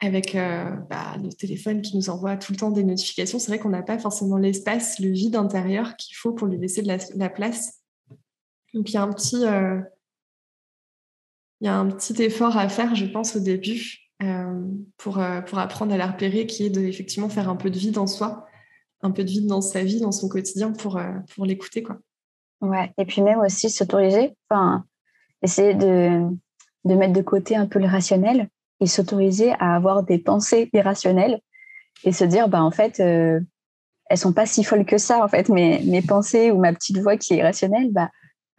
avec 0.00 0.34
euh, 0.34 0.64
bah, 0.88 1.16
le 1.22 1.30
téléphone 1.30 1.82
qui 1.82 1.96
nous 1.96 2.08
envoie 2.10 2.36
tout 2.36 2.52
le 2.52 2.58
temps 2.58 2.70
des 2.70 2.84
notifications, 2.84 3.38
c'est 3.38 3.48
vrai 3.48 3.58
qu'on 3.58 3.70
n'a 3.70 3.82
pas 3.82 3.98
forcément 3.98 4.38
l'espace, 4.38 4.98
le 5.00 5.10
vide 5.10 5.36
intérieur 5.36 5.96
qu'il 5.96 6.16
faut 6.16 6.32
pour 6.32 6.46
lui 6.46 6.58
laisser 6.58 6.82
de 6.82 6.88
la, 7.16 7.28
place. 7.28 7.79
Donc 8.74 8.90
il 8.90 8.94
y 8.94 8.96
a 8.96 9.02
un 9.02 9.12
petit, 9.12 9.44
euh, 9.44 9.80
il 11.60 11.66
y 11.66 11.68
a 11.68 11.76
un 11.76 11.88
petit 11.88 12.22
effort 12.22 12.56
à 12.56 12.68
faire, 12.68 12.94
je 12.94 13.06
pense, 13.06 13.36
au 13.36 13.40
début, 13.40 13.98
euh, 14.22 14.64
pour, 14.96 15.20
pour 15.46 15.58
apprendre 15.58 15.92
à 15.92 15.96
la 15.96 16.06
repérer, 16.06 16.46
qui 16.46 16.66
est 16.66 16.70
de 16.70 16.80
effectivement 16.80 17.28
faire 17.28 17.48
un 17.48 17.56
peu 17.56 17.70
de 17.70 17.78
vide 17.78 17.98
en 17.98 18.06
soi, 18.06 18.46
un 19.02 19.10
peu 19.10 19.24
de 19.24 19.30
vide 19.30 19.46
dans 19.46 19.60
sa 19.60 19.82
vie, 19.82 20.00
dans 20.00 20.12
son 20.12 20.28
quotidien, 20.28 20.72
pour, 20.72 21.00
pour 21.34 21.46
l'écouter, 21.46 21.82
quoi. 21.82 21.98
Ouais, 22.60 22.92
et 22.98 23.06
puis 23.06 23.22
même 23.22 23.40
aussi 23.40 23.70
s'autoriser, 23.70 24.36
enfin, 24.48 24.84
essayer 25.42 25.74
de, 25.74 26.28
de 26.84 26.94
mettre 26.94 27.14
de 27.14 27.22
côté 27.22 27.56
un 27.56 27.66
peu 27.66 27.78
le 27.78 27.86
rationnel 27.86 28.48
et 28.80 28.86
s'autoriser 28.86 29.52
à 29.58 29.76
avoir 29.76 30.02
des 30.02 30.18
pensées 30.18 30.68
irrationnelles 30.72 31.40
et 32.04 32.12
se 32.12 32.24
dire, 32.24 32.48
bah, 32.48 32.62
en 32.62 32.70
fait, 32.70 33.00
euh, 33.00 33.40
elles 34.08 34.18
sont 34.18 34.32
pas 34.32 34.46
si 34.46 34.64
folles 34.64 34.84
que 34.84 34.98
ça, 34.98 35.22
en 35.22 35.28
fait, 35.28 35.48
mes, 35.48 35.82
mes 35.84 36.02
pensées 36.02 36.50
ou 36.50 36.58
ma 36.58 36.72
petite 36.72 36.98
voix 36.98 37.16
qui 37.16 37.34
est 37.34 37.38
irrationnelle, 37.38 37.90
bah, 37.92 38.10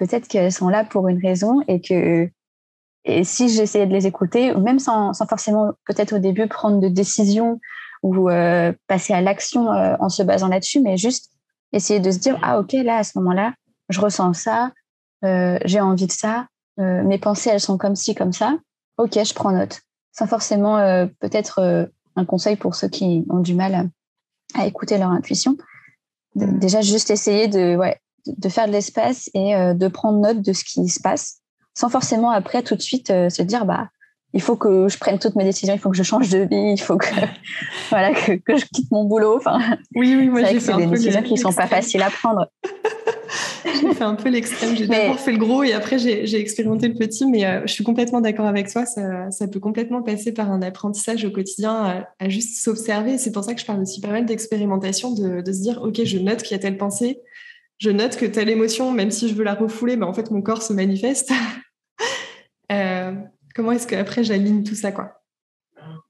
peut-être 0.02 0.28
qu'elles 0.28 0.52
sont 0.52 0.68
là 0.68 0.84
pour 0.84 1.08
une 1.10 1.22
raison 1.22 1.62
et 1.68 1.80
que 1.80 2.28
et 3.04 3.24
si 3.24 3.50
j'essayais 3.50 3.86
de 3.86 3.94
les 3.94 4.08
écouter, 4.08 4.54
même 4.56 4.80
sans, 4.80 5.14
sans 5.14 5.28
forcément 5.28 5.74
peut-être 5.86 6.16
au 6.16 6.20
début 6.20 6.48
prendre 6.48 6.80
de 6.80 6.88
décision 6.88 7.60
ou 8.02 8.30
euh, 8.30 8.74
passer 8.88 9.14
à 9.14 9.22
l'action 9.22 9.72
euh, 9.72 9.96
en 10.00 10.10
se 10.10 10.24
basant 10.24 10.48
là-dessus, 10.48 10.82
mais 10.82 10.98
juste 10.98 11.32
essayer 11.72 12.00
de 12.00 12.10
se 12.10 12.18
dire, 12.18 12.40
ah 12.42 12.60
ok, 12.60 12.74
là, 12.74 12.98
à 12.98 13.04
ce 13.04 13.18
moment-là, 13.20 13.54
je 13.90 14.02
ressens 14.02 14.34
ça, 14.34 14.72
euh, 15.24 15.60
j'ai 15.66 15.82
envie 15.82 16.08
de 16.08 16.12
ça, 16.12 16.48
mes 16.78 17.20
pensées, 17.20 17.52
elles 17.52 17.60
sont 17.60 17.78
comme 17.78 17.96
ci, 17.96 18.16
comme 18.16 18.34
ça. 18.34 18.58
Ok, 18.98 19.14
je 19.14 19.34
prends 19.36 19.52
note. 19.52 19.82
Sans 20.14 20.26
forcément 20.26 20.78
peut-être 21.20 21.92
un 22.16 22.26
conseil 22.26 22.56
pour 22.56 22.74
ceux 22.74 22.88
qui 22.88 23.24
ont 23.30 23.40
du 23.40 23.54
mal 23.54 23.92
à, 24.56 24.66
écouter 24.66 24.98
leur 24.98 25.10
intuition. 25.10 25.58
Mm. 26.34 26.58
Déjà, 26.58 26.82
juste 26.82 27.12
essayer 27.12 27.48
de, 27.48 27.76
ouais, 27.76 28.00
de 28.26 28.50
faire 28.50 28.68
de 28.68 28.72
l'espace 28.72 29.30
et 29.34 29.54
de 29.54 29.88
prendre 29.88 30.20
note 30.20 30.42
de 30.42 30.54
ce 30.54 30.64
qui 30.64 30.88
se 30.90 31.00
passe, 31.00 31.40
sans 31.74 31.90
forcément 31.90 32.30
après 32.30 32.64
tout 32.64 32.76
de 32.76 32.82
suite 32.82 33.08
se 33.08 33.42
dire, 33.42 33.66
bah, 33.66 33.88
il 34.34 34.42
faut 34.42 34.56
que 34.56 34.88
je 34.88 34.98
prenne 34.98 35.20
toutes 35.20 35.36
mes 35.36 35.44
décisions, 35.44 35.74
il 35.74 35.80
faut 35.80 35.90
que 35.90 35.98
je 35.98 36.04
change 36.04 36.30
de 36.30 36.40
vie, 36.40 36.74
il 36.74 36.82
faut 36.82 36.98
que 36.98 37.08
voilà 37.90 38.14
que, 38.14 38.34
que, 38.34 38.58
je 38.58 38.66
quitte 38.66 38.90
mon 38.92 39.04
boulot. 39.04 39.38
Enfin, 39.38 39.60
oui, 39.96 40.16
oui, 40.18 40.30
moi 40.30 40.44
j'ai 40.44 40.60
fait 40.60 40.76
des 40.76 40.86
décisions 40.86 41.22
qui 41.22 41.38
sont 41.38 41.52
pas 41.52 41.68
faciles 41.68 42.02
à 42.02 42.10
prendre. 42.10 42.48
j'ai 43.66 43.94
fait 43.94 44.04
un 44.04 44.16
peu 44.16 44.30
l'extrême. 44.30 44.76
J'ai 44.76 44.88
d'abord 44.88 45.20
fait 45.20 45.34
le 45.34 45.38
gros 45.38 45.64
et 45.64 45.74
après 45.74 46.00
j'ai 46.00 46.40
expérimenté 46.40 46.88
le 46.88 46.96
petit, 46.96 47.26
mais 47.26 47.46
euh, 47.46 47.62
je 47.66 47.74
suis 47.74 47.84
complètement 47.84 48.22
d'accord 48.22 48.46
avec 48.46 48.72
toi. 48.72 48.86
Ça, 48.86 49.30
ça, 49.32 49.48
peut 49.48 49.60
complètement 49.60 50.02
passer 50.02 50.32
par 50.32 50.50
un 50.50 50.62
apprentissage 50.62 51.26
au 51.26 51.32
quotidien, 51.32 52.06
à, 52.20 52.30
juste 52.30 52.64
s'observer. 52.64 53.18
C'est 53.18 53.32
pour 53.32 53.44
ça 53.44 53.54
que 53.54 53.60
je 53.60 53.66
parle 53.66 53.82
aussi 53.82 54.00
pas 54.00 54.10
mal 54.10 54.26
d'expérimentation, 54.26 55.12
de, 55.14 55.42
de, 55.42 55.52
se 55.52 55.62
dire 55.62 55.82
ok, 55.82 56.04
je 56.06 56.18
note 56.20 56.42
qu'il 56.42 56.52
y 56.52 56.60
a 56.60 56.60
telle 56.60 56.78
pensée, 56.78 57.20
je 57.82 57.90
note 57.90 58.16
que 58.16 58.28
telle 58.28 58.50
émotion, 58.50 58.92
même 58.92 59.10
si 59.10 59.28
je 59.28 59.34
veux 59.34 59.44
la 59.44 59.56
refouler, 59.56 59.98
ben, 59.98 60.06
en 60.06 60.14
fait 60.14 60.30
mon 60.30 60.44
corps 60.44 60.62
se 60.62 60.72
manifeste. 60.72 61.32
euh, 62.72 63.16
comment 63.56 63.72
est-ce 63.72 63.88
qu'après 63.88 64.24
j'aligne 64.24 64.64
tout 64.64 64.76
ça 64.76 64.92
quoi? 64.92 65.24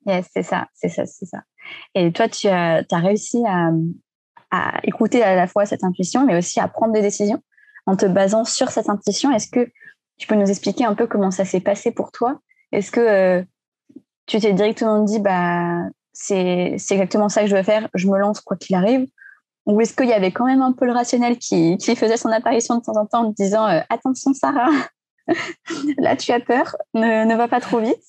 Yes, 0.05 0.27
c'est 0.33 0.43
ça, 0.43 0.67
c'est 0.73 0.89
ça, 0.89 1.05
c'est 1.05 1.25
ça. 1.25 1.43
Et 1.95 2.11
toi, 2.11 2.27
tu 2.27 2.47
as, 2.47 2.83
réussi 2.91 3.41
à, 3.47 3.71
à, 4.51 4.79
écouter 4.83 5.23
à 5.23 5.35
la 5.35 5.47
fois 5.47 5.65
cette 5.65 5.85
intuition, 5.85 6.25
mais 6.25 6.37
aussi 6.37 6.59
à 6.59 6.67
prendre 6.67 6.91
des 6.91 7.01
décisions 7.01 7.41
en 7.85 7.95
te 7.95 8.05
basant 8.05 8.43
sur 8.43 8.69
cette 8.69 8.89
intuition. 8.89 9.31
Est-ce 9.31 9.47
que 9.47 9.71
tu 10.17 10.27
peux 10.27 10.35
nous 10.35 10.49
expliquer 10.49 10.83
un 10.83 10.93
peu 10.93 11.07
comment 11.07 11.31
ça 11.31 11.45
s'est 11.45 11.61
passé 11.61 11.91
pour 11.91 12.11
toi? 12.11 12.41
Est-ce 12.73 12.91
que 12.91 12.99
euh, 12.99 13.43
tu 14.25 14.39
t'es 14.39 14.51
directement 14.51 15.03
dit, 15.03 15.19
bah, 15.19 15.83
c'est 16.11 16.75
exactement 16.89 17.29
ça 17.29 17.41
que 17.41 17.47
je 17.47 17.55
veux 17.55 17.63
faire, 17.63 17.87
je 17.93 18.07
me 18.09 18.17
lance 18.17 18.41
quoi 18.41 18.57
qu'il 18.57 18.75
arrive? 18.75 19.07
Ou 19.65 19.79
est-ce 19.81 19.93
qu'il 19.93 20.07
y 20.07 20.13
avait 20.13 20.31
quand 20.31 20.45
même 20.45 20.61
un 20.61 20.71
peu 20.71 20.85
le 20.85 20.91
rationnel 20.91 21.37
qui, 21.37 21.77
faisait 21.95 22.17
son 22.17 22.29
apparition 22.29 22.77
de 22.77 22.81
temps 22.81 22.99
en 22.99 23.05
temps 23.05 23.25
en 23.27 23.31
disant 23.31 23.65
Attention, 23.89 24.33
Sarah, 24.33 24.69
là 25.97 26.15
tu 26.15 26.31
as 26.31 26.39
peur, 26.39 26.75
ne, 26.93 27.35
va 27.35 27.47
pas 27.47 27.61
trop 27.61 27.79
vite 27.79 28.01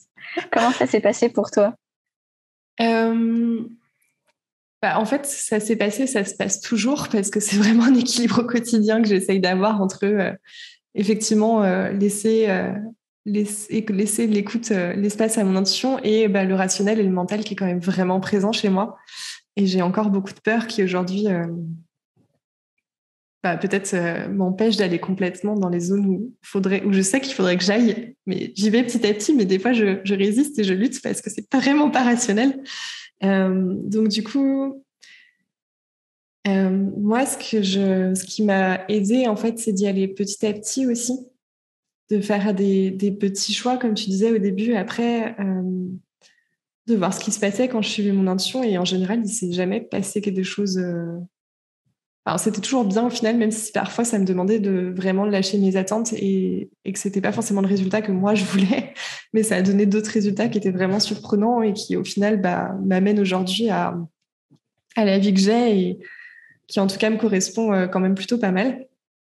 Comment 0.51 0.71
ça 0.71 0.87
s'est 0.87 1.01
passé 1.01 1.29
pour 1.29 1.51
toi? 1.51 1.75
Bah, 4.83 4.99
en 4.99 5.05
fait, 5.05 5.25
ça 5.27 5.61
s'est 5.61 5.77
passé, 5.77 6.09
ça 6.09 6.25
se 6.25 6.35
passe 6.35 6.61
toujours 6.61 7.09
parce 7.09 7.31
que 7.31 7.39
c'est 7.39 7.57
vraiment 7.57 7.85
un 7.85 7.95
équilibre 7.95 8.41
au 8.41 8.45
quotidien 8.45 9.01
que 9.01 9.07
j'essaye 9.07 9.39
d'avoir 9.39 9.81
entre 9.81 10.05
euh, 10.05 10.33
effectivement 10.97 11.63
euh, 11.63 11.93
euh, 11.93 12.73
laisser 13.25 14.27
l'écoute, 14.27 14.71
l'espace 14.71 15.39
à 15.39 15.45
mon 15.45 15.55
intuition 15.55 16.01
et 16.03 16.27
bah, 16.27 16.45
le 16.45 16.57
rationnel 16.57 16.99
et 16.99 17.05
le 17.05 17.13
mental 17.13 17.45
qui 17.45 17.55
est 17.55 17.57
quand 17.57 17.67
même 17.67 17.79
vraiment 17.79 18.19
présent 18.19 18.51
chez 18.51 18.71
moi. 18.71 18.97
Et 19.57 19.67
j'ai 19.67 19.83
encore 19.83 20.11
beaucoup 20.11 20.33
de 20.33 20.41
peur 20.41 20.67
qui 20.67 20.83
aujourd'hui 20.83 21.27
bah, 23.43 23.57
peut-être 23.57 24.29
m'empêche 24.29 24.77
d'aller 24.77 24.99
complètement 24.99 25.57
dans 25.57 25.69
les 25.69 25.81
zones 25.81 26.07
où, 26.07 26.35
faudrait, 26.43 26.83
où 26.85 26.93
je 26.93 27.03
sais 27.03 27.21
qu'il 27.21 27.35
faudrait 27.35 27.59
que 27.59 27.65
j'aille. 27.65 28.17
Mais 28.27 28.53
j'y 28.55 28.71
vais 28.71 28.83
petit 28.83 29.07
à 29.07 29.13
petit, 29.13 29.35
mais 29.35 29.45
des 29.45 29.59
fois 29.59 29.73
je, 29.73 30.15
résiste 30.15 30.59
et 30.59 30.65
je 30.65 30.73
lutte 30.73 31.03
parce 31.03 31.21
que 31.21 31.29
c'est 31.29 31.53
vraiment 31.53 31.91
pas 31.91 32.03
rationnel. 32.03 32.63
Euh, 33.25 33.75
donc 33.85 34.09
du 34.09 34.23
coup, 34.23 34.83
euh, 36.49 36.71
moi, 36.99 37.25
ce, 37.25 37.37
que 37.37 37.63
je, 37.63 38.15
ce 38.15 38.25
qui 38.25 38.43
m'a 38.43 38.85
aidé, 38.89 39.29
en 39.29 39.37
fait, 39.37 39.59
c'est 39.59 39.73
d'y 39.73 39.87
aller 39.87 40.09
petit 40.09 40.45
à 40.45 40.53
petit 40.53 40.87
aussi, 40.87 41.29
de 42.11 42.21
faire 42.21 42.53
des, 42.53 42.91
des, 42.91 43.13
petits 43.13 43.55
choix, 43.55 43.79
comme 43.79 43.95
tu 43.95 44.11
disais 44.11 44.33
au 44.33 44.39
début, 44.39 44.75
après, 44.75 45.37
euh, 45.39 45.89
de 46.87 46.97
voir 46.97 47.15
ce 47.15 47.21
qui 47.21 47.33
se 47.33 47.41
passait 47.41 47.69
quand 47.69 47.83
je 47.83 47.89
suivais 47.89 48.13
mon 48.13 48.27
intuition. 48.27 48.63
Et 48.63 48.79
en 48.79 48.85
général, 48.85 49.21
il 49.25 49.29
s'est 49.29 49.53
jamais 49.53 49.81
passé 49.81 50.21
quelque 50.21 50.43
chose 50.43 50.79
alors, 52.25 52.39
c'était 52.39 52.61
toujours 52.61 52.85
bien 52.85 53.05
au 53.05 53.11
final, 53.11 53.37
même 53.37 53.51
si 53.51 53.73
parfois 53.73 54.05
ça 54.05 54.19
me 54.19 54.25
demandait 54.25 54.61
de 54.61 54.93
vraiment 54.97 55.25
lâcher 55.25 55.59
mes 55.59 55.75
attentes 55.77 56.13
et, 56.13 56.71
et 56.85 56.93
que 56.93 56.99
c'était 56.99 57.21
pas 57.21 57.33
forcément 57.33 57.61
le 57.61 57.67
résultat 57.67 58.01
que 58.01 58.13
moi 58.13 58.35
je 58.35 58.45
voulais, 58.45 58.95
mais 59.33 59.43
ça 59.43 59.57
a 59.57 59.63
donné 59.63 59.87
d'autres 59.87 60.11
résultats 60.11 60.49
qui 60.49 60.59
étaient 60.59 60.71
vraiment 60.71 61.01
surprenants 61.01 61.63
et 61.63 61.73
qui 61.73 61.97
au 61.97 62.05
final 62.05 62.41
bah, 62.41 62.77
m'amènent 62.85 63.19
aujourd'hui 63.19 63.71
à, 63.71 63.99
à 64.95 65.05
la 65.05 65.19
vie 65.19 65.35
que 65.35 65.41
j'ai 65.41 65.81
et 65.81 65.99
qui 66.69 66.79
en 66.79 66.87
tout 66.87 66.97
cas 66.97 67.11
me 67.11 67.19
correspond 67.19 67.73
euh, 67.73 67.89
quand 67.89 68.01
même 68.01 68.15
plutôt 68.15 68.39
pas 68.39 68.53
mal. 68.53 68.87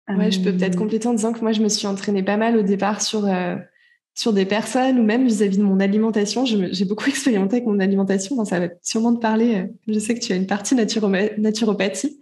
Ouais, 0.08 0.30
je 0.30 0.40
peux 0.40 0.52
peut-être 0.52 0.74
euh. 0.74 0.78
compléter 0.78 1.08
en 1.08 1.14
disant 1.14 1.32
que 1.32 1.40
moi 1.40 1.52
je 1.52 1.62
me 1.62 1.68
suis 1.68 1.86
entraînée 1.86 2.22
pas 2.22 2.36
mal 2.36 2.56
au 2.56 2.62
départ 2.62 3.00
sur 3.00 3.24
euh, 3.24 3.56
sur 4.14 4.32
des 4.32 4.44
personnes 4.44 4.98
ou 4.98 5.02
même 5.02 5.26
vis-à-vis 5.26 5.58
de 5.58 5.62
mon 5.62 5.80
alimentation. 5.80 6.44
J'ai 6.44 6.84
beaucoup 6.84 7.04
expérimenté 7.08 7.56
avec 7.56 7.66
mon 7.66 7.80
alimentation. 7.80 8.44
ça 8.44 8.60
va 8.60 8.68
sûrement 8.82 9.14
te 9.14 9.20
parler. 9.20 9.66
Je 9.88 9.98
sais 9.98 10.14
que 10.14 10.20
tu 10.20 10.32
as 10.32 10.36
une 10.36 10.46
partie 10.46 10.74
naturopathie 10.74 12.20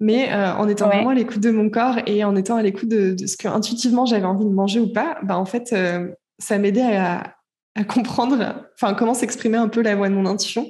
mais 0.00 0.32
euh, 0.32 0.52
en 0.54 0.68
étant 0.68 0.86
vraiment 0.86 1.10
à 1.10 1.14
l'écoute 1.14 1.40
de 1.40 1.50
mon 1.50 1.70
corps 1.70 1.98
et 2.06 2.24
en 2.24 2.36
étant 2.36 2.56
à 2.56 2.62
l'écoute 2.62 2.88
de, 2.88 3.16
ce 3.26 3.36
que 3.36 3.48
intuitivement 3.48 4.06
j'avais 4.06 4.26
envie 4.26 4.44
de 4.44 4.50
manger 4.50 4.80
ou 4.80 4.92
pas, 4.92 5.18
bah 5.22 5.36
en 5.36 5.44
fait, 5.44 5.72
euh, 5.72 6.08
ça 6.38 6.58
m'aidait 6.58 6.96
à, 6.96 7.36
à, 7.74 7.84
comprendre, 7.84 8.64
enfin 8.74 8.94
comment 8.94 9.14
s'exprimer 9.14 9.58
un 9.58 9.68
peu 9.68 9.82
la 9.82 9.96
voix 9.96 10.08
de 10.08 10.14
mon 10.14 10.26
intuition 10.26 10.68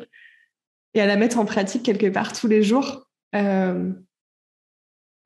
et 0.95 1.01
à 1.01 1.07
la 1.07 1.17
mettre 1.17 1.39
en 1.39 1.45
pratique 1.45 1.83
quelque 1.83 2.07
part 2.07 2.33
tous 2.33 2.49
les 2.49 2.63
jours, 2.63 3.07
euh, 3.35 3.93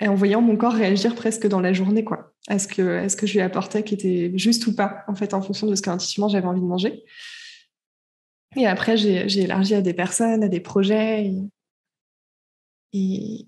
et 0.00 0.08
en 0.08 0.14
voyant 0.14 0.40
mon 0.40 0.56
corps 0.56 0.72
réagir 0.72 1.14
presque 1.14 1.46
dans 1.46 1.60
la 1.60 1.72
journée, 1.72 2.02
quoi, 2.02 2.31
à 2.48 2.58
ce 2.58 2.66
que, 2.66 3.04
à 3.04 3.08
ce 3.08 3.16
que 3.16 3.26
je 3.26 3.34
lui 3.34 3.40
apportais 3.40 3.84
qui 3.84 3.94
était 3.94 4.32
juste 4.36 4.66
ou 4.66 4.74
pas, 4.74 5.04
en 5.08 5.14
fait, 5.14 5.34
en 5.34 5.42
fonction 5.42 5.66
de 5.66 5.74
ce 5.74 5.82
qu'intuitivement 5.82 6.28
j'avais 6.28 6.46
envie 6.46 6.60
de 6.60 6.66
manger. 6.66 7.04
Et 8.56 8.66
après, 8.66 8.96
j'ai 8.96 9.40
élargi 9.40 9.74
à 9.74 9.80
des 9.80 9.94
personnes, 9.94 10.44
à 10.44 10.48
des 10.48 10.60
projets. 10.60 11.26
Et, 11.26 11.38
et, 12.92 13.46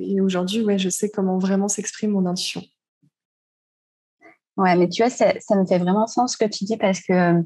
et, 0.00 0.20
aujourd'hui, 0.22 0.62
ouais, 0.62 0.78
je 0.78 0.88
sais 0.88 1.10
comment 1.10 1.38
vraiment 1.38 1.68
s'exprime 1.68 2.12
mon 2.12 2.24
intuition. 2.24 2.62
Ouais, 4.56 4.74
mais 4.76 4.88
tu 4.88 5.02
vois, 5.02 5.10
ça, 5.10 5.34
ça, 5.40 5.54
me 5.54 5.66
fait 5.66 5.78
vraiment 5.78 6.06
sens 6.06 6.32
ce 6.32 6.38
que 6.38 6.50
tu 6.50 6.64
dis 6.64 6.78
parce 6.78 7.00
que, 7.00 7.42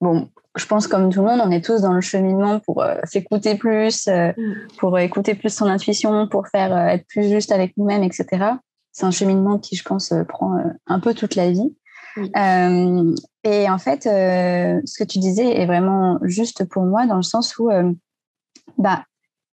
bon, 0.00 0.30
je 0.56 0.66
pense 0.66 0.88
comme 0.88 1.12
tout 1.12 1.20
le 1.20 1.26
monde, 1.26 1.40
on 1.44 1.50
est 1.50 1.64
tous 1.64 1.82
dans 1.82 1.92
le 1.92 2.00
cheminement 2.00 2.60
pour 2.60 2.82
euh, 2.82 2.96
s'écouter 3.04 3.56
plus, 3.56 4.08
euh, 4.08 4.32
mm. 4.36 4.54
pour 4.78 4.98
écouter 4.98 5.34
plus 5.34 5.54
son 5.54 5.66
intuition, 5.66 6.26
pour 6.28 6.48
faire 6.48 6.74
euh, 6.74 6.86
être 6.86 7.06
plus 7.06 7.28
juste 7.28 7.52
avec 7.52 7.76
nous-mêmes, 7.76 8.02
etc. 8.02 8.54
C'est 8.96 9.04
un 9.04 9.10
cheminement 9.10 9.58
qui, 9.58 9.76
je 9.76 9.82
pense, 9.82 10.14
prend 10.26 10.56
un 10.86 11.00
peu 11.00 11.12
toute 11.12 11.34
la 11.34 11.50
vie. 11.50 11.74
et 12.16 13.70
en 13.70 13.78
fait, 13.78 14.04
ce 14.04 14.98
que 14.98 15.04
tu 15.04 15.18
disais 15.18 15.60
est 15.60 15.66
vraiment 15.66 16.18
juste 16.22 16.64
pour 16.64 16.84
moi 16.84 17.06
dans 17.06 17.16
le 17.16 17.22
sens 17.22 17.58
où, 17.58 17.68
bah, 18.78 19.04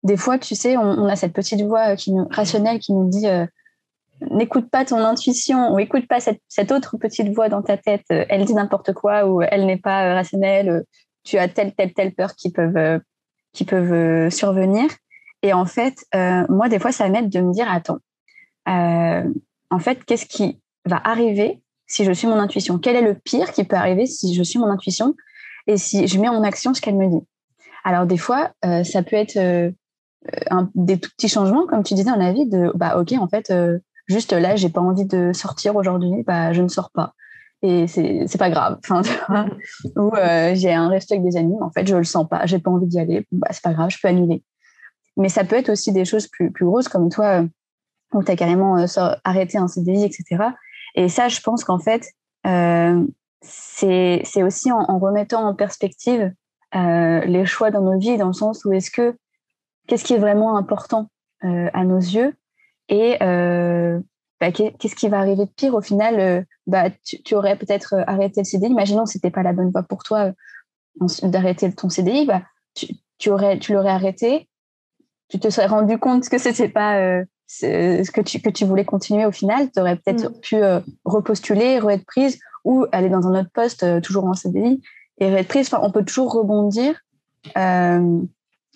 des 0.04 0.18
fois, 0.18 0.38
tu 0.38 0.56
sais, 0.56 0.78
on, 0.78 1.06
a 1.06 1.16
cette 1.16 1.34
petite 1.34 1.62
voix 1.62 1.96
qui 1.96 2.12
nous, 2.12 2.28
rationnelle 2.30 2.80
qui 2.80 2.94
nous 2.94 3.08
dit 3.10 3.28
euh, 3.28 3.46
n'écoute 4.32 4.70
pas 4.70 4.86
ton 4.86 4.98
intuition 4.98 5.74
ou 5.74 5.80
écoute 5.80 6.08
pas 6.08 6.20
cette, 6.20 6.72
autre 6.72 6.98
petite 6.98 7.34
voix 7.34 7.50
dans 7.50 7.62
ta 7.62 7.78
tête, 7.78 8.06
euh, 8.12 8.26
elle 8.30 8.46
dit 8.46 8.54
n'importe 8.54 8.94
quoi 8.94 9.28
ou 9.28 9.42
elle 9.42 9.66
n'est 9.66 9.78
pas 9.78 10.08
euh, 10.08 10.14
rationnelle, 10.16 10.84
tu 11.24 11.38
as 11.38 11.48
telle, 11.48 11.74
telle, 11.74 11.94
telle 11.94 12.14
peur 12.14 12.36
qui 12.36 12.52
peuvent, 12.52 13.00
qui 13.54 13.64
peuvent 13.64 14.30
survenir. 14.32 14.90
Et 15.44 15.54
en 15.54 15.66
fait, 15.66 16.06
moi, 16.50 16.70
des 16.70 16.80
fois, 16.80 16.92
ça 16.92 17.10
m'aide 17.10 17.30
de 17.30 17.42
me 17.42 17.52
dire 17.54 17.72
attends, 17.72 18.00
en 18.66 19.80
fait, 19.80 20.04
qu'est-ce 20.06 20.26
qui 20.26 20.60
va 20.86 21.02
arriver 21.04 21.62
si 21.88 22.06
je 22.06 22.12
suis 22.12 22.28
mon 22.28 22.40
intuition? 22.40 22.78
Quel 22.80 22.96
est 22.96 23.02
le 23.02 23.16
pire 23.16 23.52
qui 23.52 23.64
peut 23.64 23.76
arriver 23.76 24.06
si 24.06 24.34
je 24.34 24.44
suis 24.44 24.60
mon 24.60 24.68
intuition 24.68 25.16
et 25.68 25.78
si 25.78 26.08
je 26.08 26.20
mets 26.20 26.30
en 26.30 26.44
action 26.44 26.74
ce 26.74 26.82
qu'elle 26.82 26.98
me 26.98 27.08
dit? 27.08 27.26
Alors 27.84 28.06
des 28.06 28.18
fois, 28.18 28.52
ça 28.84 29.04
peut 29.04 29.16
être 29.16 29.74
un, 30.50 30.70
des 30.76 31.00
tout 31.00 31.10
petits 31.12 31.28
changements, 31.28 31.66
comme 31.68 31.84
tu 31.84 31.94
disais 31.94 32.10
dans 32.10 32.18
la 32.18 32.34
vie, 32.34 32.46
de 32.46 32.72
bah 32.76 32.98
ok, 33.00 33.14
en 33.14 33.28
fait, 33.28 33.50
euh, 33.50 33.80
juste 34.08 34.34
là, 34.34 34.56
j'ai 34.56 34.70
pas 34.70 34.82
envie 34.82 35.06
de 35.06 35.32
sortir 35.34 35.76
aujourd'hui, 35.76 36.24
bah 36.26 36.54
je 36.54 36.62
ne 36.62 36.68
sors 36.68 36.92
pas. 36.92 37.14
Et 37.64 37.86
c'est 37.88 38.38
pas 38.40 38.50
grave. 38.50 38.80
Enfin, 38.80 39.04
Ou 39.96 40.12
euh, 40.16 40.54
j'ai 40.56 40.74
un 40.74 40.90
resto 40.90 41.14
avec 41.14 41.24
des 41.24 41.38
amis, 41.38 41.56
en 41.62 41.72
fait, 41.72 41.88
je 41.88 41.96
le 41.96 42.04
sens 42.04 42.28
pas, 42.28 42.46
j'ai 42.46 42.60
pas 42.60 42.72
envie 42.72 42.88
d'y 42.88 43.00
aller, 43.00 43.26
bah 43.32 43.50
c'est 43.52 43.64
pas 43.64 43.74
grave, 43.74 43.90
je 43.90 43.98
peux 44.02 44.08
annuler. 44.08 44.44
Mais 45.18 45.30
ça 45.30 45.44
peut 45.44 45.58
être 45.58 45.70
aussi 45.70 45.92
des 45.92 46.06
choses 46.06 46.28
plus, 46.28 46.52
plus 46.52 46.66
grosses, 46.66 46.88
comme 46.88 47.10
toi, 47.10 47.44
où 48.14 48.24
tu 48.24 48.32
as 48.32 48.36
carrément 48.36 48.78
euh, 48.78 49.14
arrêté 49.24 49.58
un 49.58 49.68
CDI, 49.68 50.04
etc. 50.04 50.44
Et 50.96 51.10
ça, 51.10 51.28
je 51.28 51.40
pense 51.42 51.64
qu'en 51.64 51.80
fait, 51.80 52.06
c'est 53.42 54.44
aussi 54.44 54.72
en, 54.72 55.00
remettant 55.00 55.48
en 55.48 55.56
perspective 55.56 56.34
les 56.74 57.46
choix 57.46 57.72
dans 57.72 57.82
nos 57.82 57.98
vies, 57.98 58.18
dans 58.18 58.28
le 58.28 58.34
sens 58.34 58.66
où 58.66 58.74
est-ce 58.74 58.92
que 58.92 59.16
qu'est-ce 59.88 60.04
qui 60.04 60.14
est 60.14 60.20
vraiment 60.20 60.58
important 60.58 61.10
euh, 61.44 61.70
à 61.74 61.84
nos 61.84 61.98
yeux 61.98 62.36
et 62.88 63.18
euh, 63.24 64.00
bah, 64.40 64.52
qu'est-ce 64.52 64.96
qui 64.96 65.10
va 65.10 65.20
arriver 65.20 65.46
de 65.46 65.52
pire 65.52 65.74
au 65.74 65.82
final 65.82 66.20
euh, 66.20 66.42
bah, 66.68 66.90
tu, 67.04 67.36
aurais 67.36 67.58
peut-être 67.58 67.96
arrêté 68.08 68.42
le 68.42 68.46
CDI 68.46 68.68
imaginons 68.68 69.06
que 69.06 69.10
c'était 69.10 69.32
pas 69.32 69.44
la 69.44 69.54
bonne 69.54 69.72
voie 69.72 69.84
pour 69.84 70.04
toi 70.04 70.34
d'arrêter 71.24 71.74
ton 71.74 71.90
CDI 71.90 72.26
bah, 72.26 72.44
tu, 72.76 72.88
tu 73.18 73.30
l'aurais 73.30 73.90
arrêté 73.90 74.48
tu 75.30 75.40
te 75.40 75.50
serais 75.50 75.68
rendu 75.68 75.98
compte 75.98 76.30
que 76.30 76.38
c'était 76.38 76.70
pas 76.70 77.24
ce 77.60 78.12
que 78.12 78.22
tu, 78.22 78.40
que 78.40 78.50
tu 78.50 78.66
voulais 78.66 78.86
continuer 78.86 79.26
au 79.26 79.32
final, 79.32 79.72
tu 79.72 79.80
aurais 79.80 79.98
peut-être 79.98 80.30
mm. 80.30 80.40
pu 80.42 80.56
repostuler, 81.06 81.80
re-être 81.80 82.06
prise 82.06 82.40
ou 82.64 82.86
aller 82.92 83.10
dans 83.10 83.28
un 83.28 83.40
autre 83.40 83.50
poste, 83.54 84.02
toujours 84.02 84.26
en 84.26 84.34
CDI, 84.34 84.82
et 85.20 85.32
re-être 85.32 85.48
prise. 85.48 85.68
Enfin, 85.68 85.80
on 85.84 85.92
peut 85.92 86.06
toujours 86.06 86.32
rebondir 86.32 87.02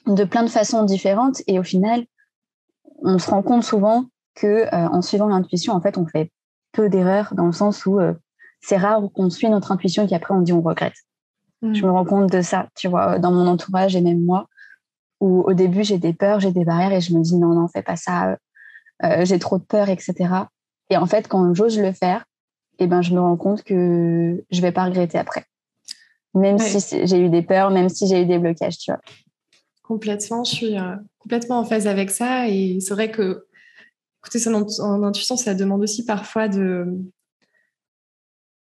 de 0.07 0.23
plein 0.23 0.43
de 0.43 0.49
façons 0.49 0.83
différentes. 0.83 1.41
Et 1.47 1.59
au 1.59 1.63
final, 1.63 2.05
on 3.01 3.17
se 3.19 3.29
rend 3.29 3.41
compte 3.41 3.63
souvent 3.63 4.05
que 4.35 4.47
euh, 4.47 4.67
en 4.71 5.01
suivant 5.01 5.27
l'intuition, 5.27 5.73
en 5.73 5.81
fait, 5.81 5.97
on 5.97 6.05
fait 6.05 6.31
peu 6.71 6.89
d'erreurs 6.89 7.33
dans 7.35 7.45
le 7.45 7.51
sens 7.51 7.85
où 7.85 7.99
euh, 7.99 8.13
c'est 8.61 8.77
rare 8.77 9.01
qu'on 9.13 9.29
suit 9.29 9.49
notre 9.49 9.71
intuition 9.71 10.05
et 10.05 10.07
qu'après 10.07 10.33
on 10.33 10.41
dit 10.41 10.53
on 10.53 10.61
regrette. 10.61 10.95
Mm. 11.61 11.73
Je 11.73 11.85
me 11.85 11.91
rends 11.91 12.05
compte 12.05 12.31
de 12.31 12.41
ça, 12.41 12.67
tu 12.75 12.87
vois, 12.87 13.19
dans 13.19 13.31
mon 13.31 13.47
entourage 13.47 13.95
et 13.95 14.01
même 14.01 14.23
moi, 14.23 14.47
où 15.21 15.41
au 15.43 15.53
début 15.53 15.83
j'ai 15.83 15.97
des 15.97 16.13
peurs, 16.13 16.39
j'ai 16.39 16.51
des 16.51 16.65
barrières 16.65 16.91
et 16.91 17.01
je 17.01 17.13
me 17.13 17.21
dis 17.21 17.37
non, 17.37 17.53
non, 17.53 17.67
fais 17.67 17.83
pas 17.83 17.95
ça, 17.95 18.37
euh, 19.03 19.25
j'ai 19.25 19.39
trop 19.39 19.57
de 19.57 19.63
peur, 19.63 19.89
etc. 19.89 20.13
Et 20.89 20.97
en 20.97 21.05
fait, 21.05 21.27
quand 21.27 21.53
j'ose 21.53 21.79
le 21.79 21.91
faire, 21.91 22.25
eh 22.79 22.87
ben, 22.87 23.01
je 23.01 23.13
me 23.13 23.19
rends 23.19 23.37
compte 23.37 23.63
que 23.63 24.43
je 24.51 24.61
vais 24.61 24.71
pas 24.71 24.85
regretter 24.85 25.17
après. 25.17 25.45
Même 26.33 26.59
si 26.59 27.07
j'ai 27.07 27.19
eu 27.19 27.29
des 27.29 27.41
peurs, 27.41 27.71
même 27.71 27.87
si 27.87 28.07
j'ai 28.07 28.21
eu 28.21 28.25
des 28.25 28.37
blocages, 28.37 28.77
tu 28.77 28.91
vois. 28.91 28.99
Complètement, 29.83 30.43
je 30.43 30.55
suis 30.55 30.77
euh, 30.77 30.95
complètement 31.19 31.59
en 31.59 31.63
phase 31.63 31.87
avec 31.87 32.09
ça. 32.11 32.49
Et 32.49 32.79
c'est 32.81 32.93
vrai 32.93 33.09
que 33.09 33.45
écouter 34.21 34.39
son 34.39 35.03
intuition, 35.03 35.37
ça 35.37 35.53
demande 35.53 35.81
aussi 35.81 36.03
parfois 36.03 36.47
de 36.47 36.85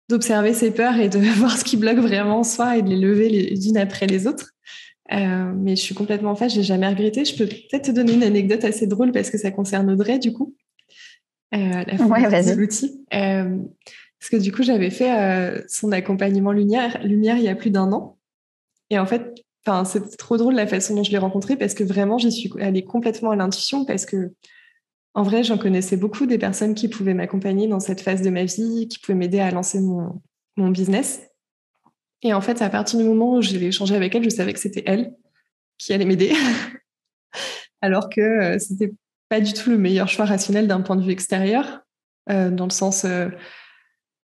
d'observer 0.07 0.53
ses 0.53 0.71
peurs 0.71 0.97
et 0.97 1.09
de 1.09 1.19
voir 1.37 1.57
ce 1.57 1.63
qui 1.63 1.77
bloque 1.77 1.99
vraiment 1.99 2.39
en 2.39 2.43
soi 2.43 2.77
et 2.77 2.81
de 2.81 2.89
les 2.89 2.97
lever 2.97 3.29
les 3.29 3.67
unes 3.67 3.77
après 3.77 4.07
les 4.07 4.25
autres. 4.25 4.51
Euh, 5.11 5.51
mais 5.55 5.75
je 5.75 5.81
suis 5.81 5.95
complètement 5.95 6.31
en 6.31 6.35
phase, 6.35 6.53
j'ai 6.53 6.63
jamais 6.63 6.87
regretté. 6.87 7.25
Je 7.25 7.35
peux 7.35 7.45
peut-être 7.45 7.85
te 7.85 7.91
donner 7.91 8.13
une 8.13 8.23
anecdote 8.23 8.63
assez 8.63 8.87
drôle 8.87 9.11
parce 9.11 9.29
que 9.29 9.37
ça 9.37 9.51
concerne 9.51 9.89
Audrey, 9.89 10.19
du 10.19 10.33
coup. 10.33 10.55
Euh, 11.55 11.57
la 11.57 12.05
ouais, 12.05 12.43
de 12.43 12.59
l'outil. 12.59 13.03
Euh, 13.13 13.57
parce 14.19 14.29
que 14.31 14.37
du 14.37 14.51
coup, 14.51 14.63
j'avais 14.63 14.89
fait 14.89 15.63
son 15.67 15.91
accompagnement 15.91 16.51
lumière, 16.51 17.01
lumière 17.03 17.37
il 17.37 17.43
y 17.43 17.47
a 17.47 17.55
plus 17.55 17.71
d'un 17.71 17.91
an. 17.91 18.17
Et 18.89 18.99
en 18.99 19.05
fait, 19.05 19.33
c'est 19.85 20.17
trop 20.17 20.37
drôle 20.37 20.55
la 20.55 20.67
façon 20.67 20.95
dont 20.95 21.03
je 21.03 21.11
l'ai 21.11 21.17
rencontré 21.17 21.55
parce 21.55 21.73
que 21.73 21.83
vraiment, 21.83 22.17
j'y 22.17 22.31
suis 22.31 22.51
allée 22.59 22.83
complètement 22.83 23.31
à 23.31 23.35
l'intuition 23.35 23.85
parce 23.85 24.05
que, 24.05 24.33
en 25.13 25.23
vrai, 25.23 25.43
j'en 25.43 25.57
connaissais 25.57 25.97
beaucoup 25.97 26.25
des 26.25 26.37
personnes 26.37 26.75
qui 26.75 26.87
pouvaient 26.87 27.13
m'accompagner 27.13 27.67
dans 27.67 27.79
cette 27.79 28.01
phase 28.01 28.21
de 28.21 28.29
ma 28.29 28.45
vie, 28.45 28.87
qui 28.89 28.99
pouvaient 28.99 29.17
m'aider 29.17 29.39
à 29.39 29.51
lancer 29.51 29.79
mon, 29.79 30.21
mon 30.57 30.69
business. 30.69 31.28
Et 32.21 32.33
en 32.33 32.41
fait, 32.41 32.61
à 32.61 32.69
partir 32.69 32.99
du 32.99 33.05
moment 33.05 33.35
où 33.35 33.41
j'ai 33.41 33.63
échangé 33.63 33.95
avec 33.95 34.13
elle, 34.13 34.23
je 34.23 34.29
savais 34.29 34.53
que 34.53 34.59
c'était 34.59 34.83
elle 34.85 35.13
qui 35.77 35.93
allait 35.93 36.05
m'aider. 36.05 36.33
Alors 37.81 38.09
que 38.09 38.21
euh, 38.21 38.59
c'était 38.59 38.93
pas 39.29 39.39
du 39.39 39.53
tout 39.53 39.69
le 39.69 39.77
meilleur 39.77 40.07
choix 40.07 40.25
rationnel 40.25 40.67
d'un 40.67 40.81
point 40.81 40.95
de 40.95 41.03
vue 41.03 41.11
extérieur, 41.11 41.81
euh, 42.29 42.49
dans 42.49 42.65
le 42.65 42.71
sens 42.71 43.05
euh, 43.05 43.29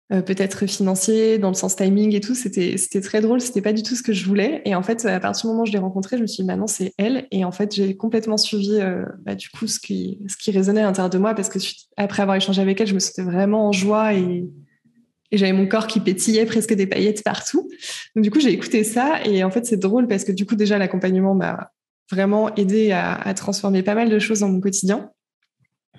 peut-être 0.10 0.66
financier, 0.66 1.38
dans 1.38 1.50
le 1.50 1.54
sens 1.56 1.76
timing 1.76 2.16
et 2.16 2.20
tout. 2.20 2.36
C'était 2.36 2.78
très 3.02 3.22
drôle, 3.22 3.42
c'était 3.42 3.62
pas 3.62 3.74
du 3.74 3.84
tout 3.84 3.96
ce 3.96 4.04
que 4.04 4.14
je 4.14 4.26
voulais. 4.26 4.62
Et 4.66 4.76
en 4.76 4.84
fait, 4.84 5.06
à 5.06 5.20
partir 5.20 5.44
du 5.44 5.48
moment 5.48 5.64
où 5.64 5.66
je 5.66 5.72
l'ai 5.72 5.80
rencontrée, 5.80 6.18
je 6.18 6.22
me 6.22 6.28
suis 6.28 6.44
dit, 6.44 6.48
maintenant, 6.48 6.68
c'est 6.68 6.94
elle. 6.98 7.28
Et 7.32 7.46
en 7.46 7.52
fait, 7.52 7.74
j'ai 7.74 7.96
complètement 7.96 8.38
suivi 8.38 8.80
bah, 9.26 9.34
du 9.34 9.50
coup 9.50 9.66
ce 9.66 9.80
qui, 9.80 10.20
ce 10.28 10.38
qui 10.38 10.52
résonnait 10.52 10.82
à 10.82 10.84
l'intérieur 10.84 11.10
de 11.10 11.18
moi 11.18 11.34
parce 11.34 11.50
que 11.50 11.58
après 11.98 12.22
avoir 12.22 12.38
échangé 12.38 12.62
avec 12.62 12.80
elle, 12.80 12.88
je 12.88 12.94
me 12.94 13.00
sentais 13.00 13.24
vraiment 13.24 13.68
en 13.68 13.72
joie 13.72 14.14
et, 14.14 14.46
et 15.34 15.38
j'avais 15.38 15.52
mon 15.52 15.66
corps 15.66 15.88
qui 15.88 16.00
pétillait 16.00 16.46
presque 16.46 16.76
des 16.76 16.86
paillettes 16.86 17.24
partout. 17.24 17.68
Donc 18.16 18.24
du 18.24 18.30
coup, 18.30 18.40
j'ai 18.40 18.52
écouté 18.52 18.84
ça 18.84 19.20
et 19.26 19.44
en 19.44 19.50
fait, 19.50 19.66
c'est 19.66 19.78
drôle 19.78 20.08
parce 20.08 20.24
que 20.24 20.32
du 20.32 20.46
coup, 20.46 20.56
déjà, 20.56 20.78
l'accompagnement 20.78 21.34
m'a 21.34 21.72
vraiment 22.12 22.54
aidé 22.54 22.92
à, 22.92 23.34
transformer 23.34 23.82
pas 23.82 23.96
mal 23.96 24.10
de 24.10 24.20
choses 24.20 24.42
dans 24.42 24.50
mon 24.50 24.62
quotidien. 24.62 25.10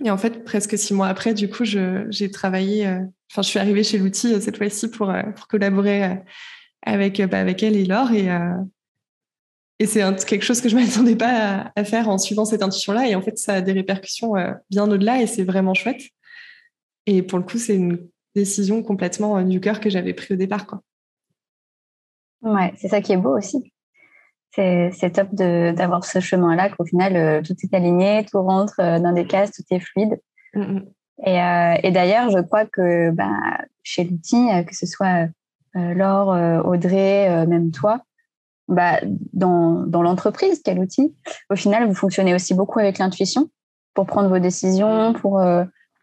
Et 0.04 0.10
en 0.12 0.16
fait, 0.16 0.44
presque 0.44 0.78
six 0.78 0.94
mois 0.94 1.08
après, 1.08 1.34
du 1.34 1.50
coup, 1.50 1.64
j'ai 1.64 2.30
travaillé. 2.30 2.86
Euh, 2.86 3.00
enfin, 3.32 3.42
je 3.42 3.48
suis 3.48 3.58
arrivée 3.58 3.82
chez 3.82 3.98
l'outil 3.98 4.34
euh, 4.34 4.40
cette 4.40 4.56
fois-ci 4.56 4.88
pour, 4.88 5.10
euh, 5.10 5.22
pour 5.34 5.48
collaborer 5.48 6.20
avec 6.86 7.20
bah, 7.20 7.40
avec 7.40 7.64
elle 7.64 7.76
et 7.76 7.84
Laure 7.84 8.12
et 8.12 8.28
et 9.80 9.86
c'est 9.86 10.00
quelque 10.26 10.44
chose 10.44 10.60
que 10.60 10.68
je 10.68 10.76
m'attendais 10.78 11.16
pas 11.16 11.72
à, 11.74 11.82
faire 11.82 12.08
en 12.08 12.18
suivant 12.18 12.44
cette 12.44 12.62
intuition-là. 12.62 13.08
Et 13.08 13.16
en 13.16 13.22
fait, 13.22 13.36
ça 13.36 13.54
a 13.54 13.60
des 13.60 13.72
répercussions 13.72 14.34
bien 14.70 14.88
au-delà 14.88 15.20
et 15.20 15.26
c'est 15.26 15.42
vraiment 15.42 15.74
chouette. 15.74 16.02
Et 17.06 17.22
pour 17.22 17.38
le 17.38 17.44
coup, 17.44 17.58
c'est 17.58 17.74
une 17.74 17.98
décision 18.34 18.82
complètement 18.82 19.42
du 19.42 19.60
cœur 19.60 19.80
que 19.80 19.90
j'avais 19.90 20.14
pris 20.14 20.34
au 20.34 20.36
départ. 20.36 20.66
Quoi. 20.66 20.80
Ouais, 22.42 22.72
c'est 22.76 22.88
ça 22.88 23.00
qui 23.00 23.12
est 23.12 23.16
beau 23.16 23.36
aussi. 23.36 23.72
C'est 24.54 25.12
top 25.12 25.34
d'avoir 25.34 26.04
ce 26.04 26.20
chemin-là, 26.20 26.70
qu'au 26.70 26.84
final, 26.84 27.16
euh, 27.16 27.42
tout 27.42 27.54
est 27.60 27.74
aligné, 27.74 28.24
tout 28.30 28.40
rentre 28.40 28.74
euh, 28.78 29.00
dans 29.00 29.12
des 29.12 29.26
cases, 29.26 29.50
tout 29.50 29.64
est 29.70 29.80
fluide. 29.80 30.20
Mm, 30.54 30.60
mm. 30.60 30.84
Euh, 31.26 31.74
et, 31.82 31.90
d'ailleurs, 31.90 32.30
je 32.30 32.40
crois 32.40 32.64
que 32.64 33.10
bah, 33.10 33.58
chez 33.82 34.04
l'outil, 34.04 34.46
que 34.66 34.76
ce 34.76 34.86
soit 34.86 35.28
Laure, 35.74 36.64
Audrey, 36.64 37.46
même 37.46 37.70
toi, 37.72 38.02
bah, 38.68 39.00
dans, 39.32 39.84
dans 39.86 40.02
l'entreprise, 40.02 40.60
quel 40.64 40.78
outil, 40.78 41.14
au 41.50 41.56
final, 41.56 41.86
vous 41.86 41.94
fonctionnez 41.94 42.34
aussi 42.34 42.54
beaucoup 42.54 42.78
avec 42.78 42.98
l'intuition 42.98 43.48
pour 43.94 44.06
prendre 44.06 44.28
vos 44.28 44.38
décisions, 44.38 45.12
pour 45.14 45.40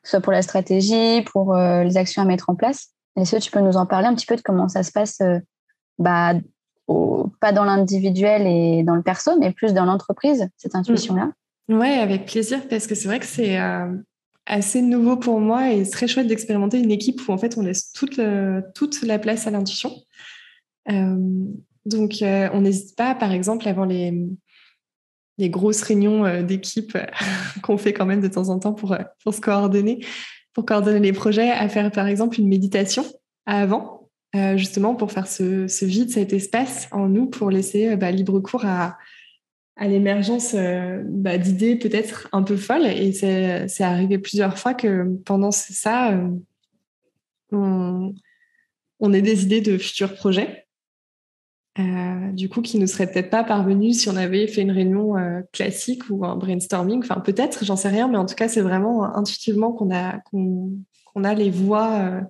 soit 0.03 0.21
pour 0.21 0.31
la 0.31 0.41
stratégie, 0.41 1.21
pour 1.23 1.55
euh, 1.55 1.83
les 1.83 1.97
actions 1.97 2.21
à 2.21 2.25
mettre 2.25 2.49
en 2.49 2.55
place. 2.55 2.89
Est-ce 3.15 3.35
que 3.35 3.41
tu 3.41 3.51
peux 3.51 3.59
nous 3.59 3.77
en 3.77 3.85
parler 3.85 4.07
un 4.07 4.15
petit 4.15 4.25
peu 4.25 4.35
de 4.35 4.41
comment 4.41 4.69
ça 4.69 4.83
se 4.83 4.91
passe, 4.91 5.19
euh, 5.21 5.39
bah, 5.99 6.33
pas 7.39 7.51
dans 7.51 7.63
l'individuel 7.63 8.47
et 8.47 8.83
dans 8.83 8.95
le 8.95 9.03
perso, 9.03 9.37
mais 9.39 9.51
plus 9.51 9.73
dans 9.73 9.85
l'entreprise, 9.85 10.47
cette 10.57 10.75
intuition-là? 10.75 11.31
Oui, 11.69 11.87
avec 11.87 12.25
plaisir, 12.25 12.67
parce 12.69 12.87
que 12.87 12.95
c'est 12.95 13.07
vrai 13.07 13.19
que 13.19 13.25
c'est 13.25 13.59
euh, 13.59 13.87
assez 14.45 14.81
nouveau 14.81 15.15
pour 15.17 15.39
moi 15.39 15.71
et 15.71 15.87
très 15.89 16.07
chouette 16.07 16.27
d'expérimenter 16.27 16.79
une 16.79 16.91
équipe 16.91 17.21
où 17.27 17.31
en 17.31 17.37
fait 17.37 17.57
on 17.57 17.61
laisse 17.61 17.91
toute, 17.93 18.19
toute 18.75 19.01
la 19.03 19.19
place 19.19 19.47
à 19.47 19.51
l'intuition. 19.51 19.91
donc 20.87 22.15
on 22.21 22.61
n'hésite 22.61 22.95
pas, 22.97 23.15
par 23.15 23.31
exemple, 23.31 23.67
avant 23.69 23.85
les, 23.85 24.27
les 25.37 25.49
grosses 25.49 25.81
réunions 25.81 26.25
euh, 26.25 26.43
d'équipe 26.43 26.95
euh, 26.95 27.05
qu'on 27.63 27.77
fait 27.77 27.93
quand 27.93 28.05
même 28.05 28.21
de 28.21 28.27
temps 28.27 28.49
en 28.49 28.59
temps 28.59 28.73
pour, 28.73 28.93
euh, 28.93 28.99
pour 29.23 29.33
se 29.33 29.41
coordonner, 29.41 30.05
pour 30.53 30.65
coordonner 30.65 30.99
les 30.99 31.13
projets, 31.13 31.49
à 31.49 31.67
faire 31.69 31.91
par 31.91 32.07
exemple 32.07 32.39
une 32.39 32.47
méditation 32.47 33.05
avant, 33.45 34.09
justement 34.55 34.95
pour 34.95 35.11
faire 35.11 35.27
ce, 35.27 35.65
vide, 35.83 36.09
cet 36.09 36.31
espace 36.31 36.87
en 36.91 37.09
nous, 37.09 37.25
pour 37.25 37.49
laisser 37.49 37.97
bah, 37.97 38.11
libre 38.11 38.39
cours 38.39 38.65
à, 38.65 38.97
à 39.75 39.87
l'émergence 39.87 40.55
bah, 40.55 41.37
d'idées 41.37 41.75
peut-être 41.75 42.29
un 42.31 42.43
peu 42.43 42.55
folles. 42.55 42.85
Et 42.85 43.11
c'est 43.13 43.83
arrivé 43.83 44.19
plusieurs 44.19 44.57
fois 44.57 44.73
que 44.73 45.05
pendant 45.25 45.51
ça, 45.51 46.17
on, 47.51 48.13
on 48.99 49.13
ait 49.13 49.21
des 49.21 49.43
idées 49.43 49.61
de 49.61 49.77
futurs 49.77 50.15
projets. 50.15 50.67
Euh, 51.81 52.31
du 52.31 52.49
coup, 52.49 52.61
qui 52.61 52.77
ne 52.77 52.85
serait 52.85 53.09
peut-être 53.09 53.29
pas 53.29 53.43
parvenu 53.43 53.93
si 53.93 54.09
on 54.09 54.15
avait 54.15 54.47
fait 54.47 54.61
une 54.61 54.71
réunion 54.71 55.17
euh, 55.17 55.41
classique 55.51 56.03
ou 56.09 56.25
un 56.25 56.35
brainstorming. 56.35 56.99
Enfin, 56.99 57.19
peut-être, 57.21 57.65
j'en 57.65 57.75
sais 57.75 57.89
rien, 57.89 58.07
mais 58.07 58.17
en 58.17 58.25
tout 58.25 58.35
cas, 58.35 58.47
c'est 58.47 58.61
vraiment 58.61 59.15
intuitivement 59.15 59.71
qu'on 59.71 59.91
a, 59.91 60.21
a 61.23 61.33
les 61.33 61.49
voix, 61.49 61.93
euh, 61.99 62.21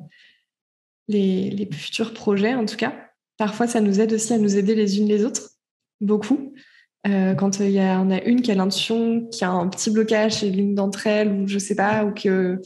les, 1.08 1.70
futurs 1.72 2.14
projets, 2.14 2.54
en 2.54 2.66
tout 2.66 2.78
cas. 2.78 2.94
Parfois, 3.38 3.68
ça 3.68 3.82
nous 3.82 4.00
aide 4.00 4.14
aussi 4.14 4.34
à 4.34 4.38
nous 4.38 4.58
aider 4.58 4.76
les 4.76 5.00
unes 5.00 5.08
les 5.08 5.26
autres, 5.26 5.50
beaucoup. 6.00 6.54
quand 7.04 7.60
il 7.60 7.72
y 7.72 7.82
en 7.82 8.12
a 8.12 8.22
une 8.22 8.42
qui 8.44 8.52
a 8.52 8.56
l'intuition, 8.56 9.28
qui 9.32 9.44
a 9.44 9.50
un 9.50 9.68
petit 9.68 9.90
blocage 9.90 10.38
chez 10.40 10.52
l'une 10.52 10.76
d'entre 10.76 11.08
elles, 11.08 11.32
ou 11.32 11.48
je 11.48 11.58
sais 11.58 11.76
pas, 11.76 12.06
ou 12.06 12.14
que 12.14 12.62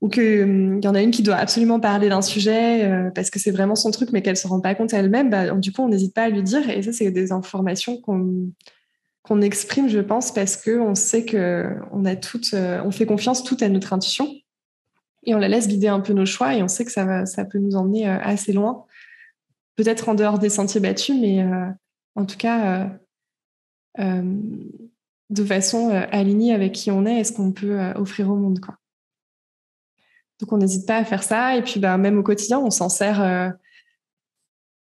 ou 0.00 0.08
qu'il 0.08 0.42
hum, 0.42 0.80
y 0.82 0.86
en 0.86 0.94
a 0.94 1.02
une 1.02 1.10
qui 1.10 1.22
doit 1.22 1.36
absolument 1.36 1.80
parler 1.80 2.08
d'un 2.08 2.22
sujet 2.22 2.84
euh, 2.84 3.10
parce 3.10 3.30
que 3.30 3.38
c'est 3.38 3.50
vraiment 3.50 3.74
son 3.74 3.90
truc, 3.90 4.10
mais 4.12 4.22
qu'elle 4.22 4.36
se 4.36 4.46
rend 4.46 4.60
pas 4.60 4.74
compte 4.74 4.92
elle-même, 4.92 5.30
bah, 5.30 5.50
du 5.52 5.72
coup, 5.72 5.82
on 5.82 5.88
n'hésite 5.88 6.14
pas 6.14 6.24
à 6.24 6.28
lui 6.28 6.42
dire. 6.42 6.68
Et 6.70 6.82
ça, 6.82 6.92
c'est 6.92 7.10
des 7.10 7.32
informations 7.32 8.00
qu'on 8.00 9.40
exprime, 9.40 9.88
je 9.88 10.00
pense, 10.00 10.32
parce 10.32 10.56
que 10.56 10.78
on 10.78 10.94
sait 10.94 11.24
que 11.24 11.68
on 11.92 12.04
euh, 12.04 12.90
fait 12.90 13.06
confiance 13.06 13.42
tout 13.42 13.56
à 13.60 13.68
notre 13.68 13.92
intuition 13.92 14.32
et 15.24 15.34
on 15.34 15.38
la 15.38 15.48
laisse 15.48 15.68
guider 15.68 15.88
un 15.88 16.00
peu 16.00 16.12
nos 16.12 16.26
choix 16.26 16.54
et 16.54 16.62
on 16.62 16.68
sait 16.68 16.84
que 16.84 16.92
ça 16.92 17.04
va, 17.04 17.26
ça 17.26 17.44
peut 17.44 17.58
nous 17.58 17.74
emmener 17.74 18.08
euh, 18.08 18.18
assez 18.22 18.52
loin, 18.52 18.84
peut-être 19.76 20.08
en 20.08 20.14
dehors 20.14 20.38
des 20.38 20.48
sentiers 20.48 20.80
battus, 20.80 21.16
mais 21.20 21.44
en 22.14 22.24
tout 22.24 22.36
cas 22.36 22.90
de 23.98 25.44
façon 25.44 25.90
alignée 26.10 26.54
avec 26.54 26.72
qui 26.72 26.90
on 26.90 27.04
est 27.04 27.20
et 27.20 27.24
ce 27.24 27.32
qu'on 27.32 27.52
peut 27.52 27.78
offrir 27.96 28.30
au 28.30 28.36
monde, 28.36 28.60
quoi. 28.60 28.78
Donc 30.40 30.52
on 30.52 30.58
n'hésite 30.58 30.86
pas 30.86 30.96
à 30.96 31.04
faire 31.04 31.22
ça. 31.22 31.56
Et 31.56 31.62
puis 31.62 31.80
bah, 31.80 31.96
même 31.98 32.18
au 32.18 32.22
quotidien, 32.22 32.58
on 32.58 32.70
s'en 32.70 32.88
sert 32.88 33.22
euh, 33.22 33.50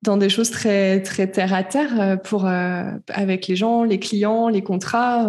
dans 0.04 0.17
des 0.17 0.30
choses 0.30 0.52
très, 0.52 1.02
très 1.02 1.30
terre 1.30 1.54
à 1.54 1.63
terre 1.63 2.00
euh, 2.00 2.15
pour, 2.15 2.46
euh, 2.46 2.91
avec 3.10 3.48
les 3.48 3.56
gens, 3.56 3.84
les 3.84 4.00
clients, 4.00 4.50
les 4.50 4.62
contrats. 4.62 5.28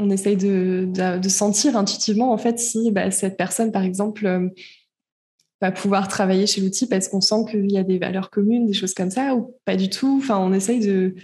On, 0.00 0.10
essaye 0.10 0.36
de, 0.36 0.88
sentir 1.28 1.76
intuitivement 1.76 2.32
en 2.32 2.38
fait 2.38 2.58
si 2.60 2.92
bah, 2.92 3.10
cette 3.10 3.36
personne, 3.36 3.72
par 3.72 3.82
exemple, 3.82 4.52
va 5.60 5.72
pouvoir 5.72 6.06
travailler 6.06 6.46
chez 6.46 6.60
l'outil 6.60 6.86
parce 6.86 7.08
qu'on 7.08 7.20
sent 7.20 7.46
qu'il 7.50 7.72
y 7.72 7.78
a 7.78 7.82
des 7.82 7.98
valeurs 7.98 8.30
communes, 8.30 8.66
des 8.66 8.74
choses 8.74 8.94
comme 8.94 9.10
ça, 9.10 9.34
ou 9.34 9.56
pas 9.64 9.74
du 9.74 9.90
tout. 9.90 10.20
Enfin, 10.22 10.38
on 10.38 10.52
essaye 10.52 10.78
de, 10.78 11.16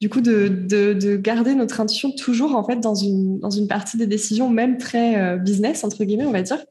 du 0.00 0.08
coup, 0.08 0.22
de, 0.22 0.48
de, 0.48 1.16
garder 1.16 1.54
notre 1.54 1.82
intuition 1.82 2.10
toujours 2.12 2.56
en 2.56 2.64
fait 2.64 2.80
dans 2.80 2.94
une, 2.94 3.40
dans 3.40 3.50
une 3.50 3.68
partie 3.68 3.98
des 3.98 4.06
décisions, 4.06 4.48
même 4.48 4.78
très 4.78 5.38
business 5.38 5.84
entre 5.84 6.02
guillemets, 6.04 6.24
on 6.24 6.32
va 6.32 6.40
dire. 6.40 6.64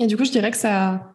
Et 0.00 0.06
du 0.06 0.16
coup, 0.16 0.24
je 0.24 0.32
dirais 0.32 0.50
que 0.50 0.56
ça, 0.56 1.14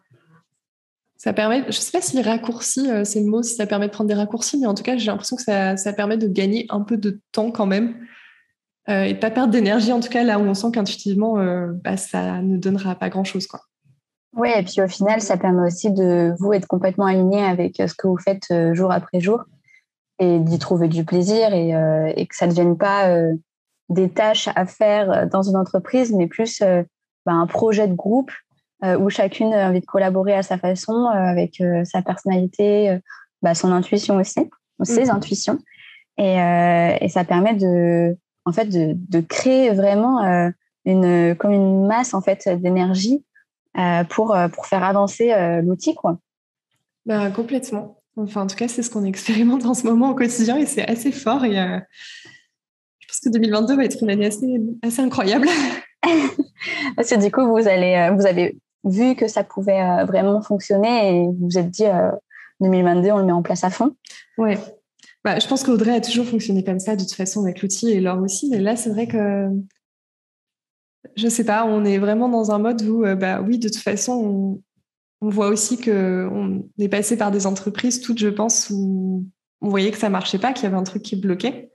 ça 1.16 1.32
permet, 1.32 1.62
je 1.62 1.66
ne 1.66 1.72
sais 1.72 1.90
pas 1.90 2.00
si 2.00 2.22
raccourci, 2.22 2.88
euh, 2.88 3.02
c'est 3.04 3.20
le 3.20 3.26
mot, 3.26 3.42
si 3.42 3.56
ça 3.56 3.66
permet 3.66 3.88
de 3.88 3.92
prendre 3.92 4.08
des 4.08 4.14
raccourcis, 4.14 4.58
mais 4.58 4.66
en 4.66 4.74
tout 4.74 4.84
cas, 4.84 4.96
j'ai 4.96 5.06
l'impression 5.06 5.36
que 5.36 5.42
ça, 5.42 5.76
ça, 5.76 5.92
permet 5.92 6.16
de 6.16 6.28
gagner 6.28 6.66
un 6.68 6.82
peu 6.82 6.96
de 6.96 7.20
temps 7.32 7.50
quand 7.50 7.66
même 7.66 7.96
euh, 8.88 9.02
et 9.02 9.14
de 9.14 9.18
pas 9.18 9.32
perdre 9.32 9.52
d'énergie, 9.52 9.92
en 9.92 9.98
tout 9.98 10.08
cas 10.08 10.22
là 10.22 10.38
où 10.38 10.42
on 10.42 10.54
sent 10.54 10.68
qu'intuitivement, 10.72 11.40
euh, 11.40 11.72
bah, 11.82 11.96
ça 11.96 12.40
ne 12.42 12.56
donnera 12.56 12.94
pas 12.94 13.08
grand-chose. 13.08 13.48
Oui, 14.36 14.50
et 14.56 14.62
puis 14.62 14.80
au 14.80 14.86
final, 14.86 15.20
ça 15.20 15.36
permet 15.36 15.66
aussi 15.66 15.90
de 15.90 16.32
vous 16.38 16.52
être 16.52 16.68
complètement 16.68 17.06
aligné 17.06 17.42
avec 17.42 17.76
ce 17.78 17.94
que 17.94 18.06
vous 18.06 18.18
faites 18.18 18.52
jour 18.72 18.92
après 18.92 19.18
jour 19.18 19.42
et 20.20 20.38
d'y 20.38 20.58
trouver 20.60 20.88
du 20.88 21.04
plaisir 21.04 21.52
et, 21.54 22.26
que 22.26 22.36
ça 22.36 22.46
ne 22.46 22.50
devienne 22.50 22.76
pas 22.76 23.10
des 23.88 24.10
tâches 24.10 24.48
à 24.54 24.66
faire 24.66 25.26
dans 25.28 25.42
une 25.42 25.56
entreprise, 25.56 26.12
mais 26.12 26.26
plus 26.26 26.60
bah, 26.60 27.32
un 27.32 27.46
projet 27.46 27.88
de 27.88 27.94
groupe 27.94 28.30
où 28.82 29.08
chacune 29.10 29.52
a 29.54 29.68
envie 29.68 29.80
de 29.80 29.86
collaborer 29.86 30.34
à 30.34 30.42
sa 30.42 30.58
façon, 30.58 30.92
euh, 30.92 31.12
avec 31.12 31.60
euh, 31.60 31.84
sa 31.84 32.02
personnalité, 32.02 32.98
bah, 33.42 33.54
son 33.54 33.72
intuition 33.72 34.16
aussi, 34.16 34.50
ses 34.82 35.04
mhm. 35.04 35.10
intuitions. 35.10 35.58
Et, 36.18 36.36
et, 37.00 37.08
ça 37.08 37.24
permet 37.24 37.54
de, 37.54 38.16
en 38.46 38.52
fait, 38.52 38.66
de, 38.66 38.94
de 38.94 39.20
créer 39.20 39.70
vraiment 39.70 40.50
une, 40.86 41.34
comme 41.36 41.52
une 41.52 41.86
masse 41.86 42.14
en 42.14 42.22
fait 42.22 42.48
d'énergie 42.48 43.22
pour, 44.08 44.34
pour 44.54 44.66
faire 44.66 44.82
avancer 44.82 45.34
l'outil. 45.62 45.94
Quoi. 45.94 46.18
Bah, 47.04 47.30
complètement. 47.30 48.00
Enfin, 48.16 48.42
en 48.42 48.46
tout 48.46 48.56
cas, 48.56 48.66
c'est 48.66 48.82
ce 48.82 48.88
qu'on 48.88 49.04
expérimente 49.04 49.66
en 49.66 49.74
ce 49.74 49.86
moment 49.86 50.08
au 50.08 50.14
quotidien 50.14 50.56
et 50.56 50.64
c'est 50.64 50.88
assez 50.88 51.12
fort. 51.12 51.44
Et, 51.44 51.56
je 51.56 53.06
pense 53.06 53.20
que 53.20 53.28
2022 53.28 53.76
va 53.76 53.84
être 53.84 54.02
une 54.02 54.08
année 54.08 54.26
assez, 54.26 54.46
assez 54.82 55.02
incroyable. 55.02 55.48
Parce 56.96 57.10
que 57.10 57.22
du 57.22 57.30
coup, 57.30 57.46
vous, 57.46 57.68
allez, 57.68 58.10
vous 58.16 58.24
avez 58.24 58.56
vu 58.86 59.16
que 59.16 59.28
ça 59.28 59.44
pouvait 59.44 59.82
euh, 59.82 60.04
vraiment 60.04 60.40
fonctionner 60.40 61.08
et 61.10 61.26
vous 61.26 61.48
vous 61.50 61.58
êtes 61.58 61.70
dit 61.70 61.84
2022, 62.60 63.08
euh, 63.08 63.14
on 63.14 63.18
le 63.18 63.24
met 63.24 63.32
en 63.32 63.42
place 63.42 63.64
à 63.64 63.70
fond 63.70 63.94
Oui. 64.38 64.54
bah, 65.24 65.38
je 65.38 65.46
pense 65.46 65.64
qu'Audrey 65.64 65.94
a 65.94 66.00
toujours 66.00 66.26
fonctionné 66.26 66.64
comme 66.64 66.78
ça, 66.78 66.96
de 66.96 67.02
toute 67.02 67.14
façon, 67.14 67.42
avec 67.42 67.62
l'outil 67.62 67.90
et 67.90 68.00
Laure 68.00 68.22
aussi. 68.22 68.48
Mais 68.48 68.60
là, 68.60 68.76
c'est 68.76 68.90
vrai 68.90 69.06
que, 69.06 69.48
je 71.16 71.28
sais 71.28 71.44
pas, 71.44 71.66
on 71.66 71.84
est 71.84 71.98
vraiment 71.98 72.28
dans 72.28 72.52
un 72.52 72.58
mode 72.58 72.82
où, 72.82 73.04
euh, 73.04 73.16
bah 73.16 73.42
oui, 73.42 73.58
de 73.58 73.68
toute 73.68 73.82
façon, 73.82 74.60
on, 75.20 75.28
voit 75.28 75.48
aussi 75.48 75.80
qu'on 75.80 76.68
est 76.78 76.88
passé 76.88 77.16
par 77.16 77.32
des 77.32 77.46
entreprises, 77.46 78.00
toutes, 78.00 78.18
je 78.18 78.28
pense, 78.28 78.70
où 78.70 79.26
on 79.60 79.68
voyait 79.68 79.90
que 79.90 79.98
ça 79.98 80.08
marchait 80.08 80.38
pas, 80.38 80.52
qu'il 80.52 80.64
y 80.64 80.66
avait 80.66 80.76
un 80.76 80.84
truc 80.84 81.02
qui 81.02 81.16
bloquait. 81.16 81.72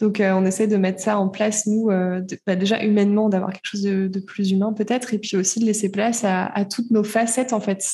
Donc, 0.00 0.20
euh, 0.20 0.32
on 0.32 0.44
essaie 0.44 0.66
de 0.66 0.76
mettre 0.76 1.00
ça 1.00 1.18
en 1.18 1.28
place, 1.28 1.66
nous, 1.66 1.90
euh, 1.90 2.20
bah, 2.46 2.56
déjà 2.56 2.82
humainement, 2.82 3.28
d'avoir 3.28 3.52
quelque 3.52 3.66
chose 3.66 3.82
de, 3.82 4.20
plus 4.20 4.50
humain 4.50 4.72
peut-être, 4.72 5.14
et 5.14 5.18
puis 5.18 5.36
aussi 5.36 5.60
de 5.60 5.64
laisser 5.64 5.90
place 5.90 6.24
à, 6.24 6.64
toutes 6.64 6.90
nos 6.90 7.04
facettes, 7.04 7.52
en 7.52 7.60
fait, 7.60 7.84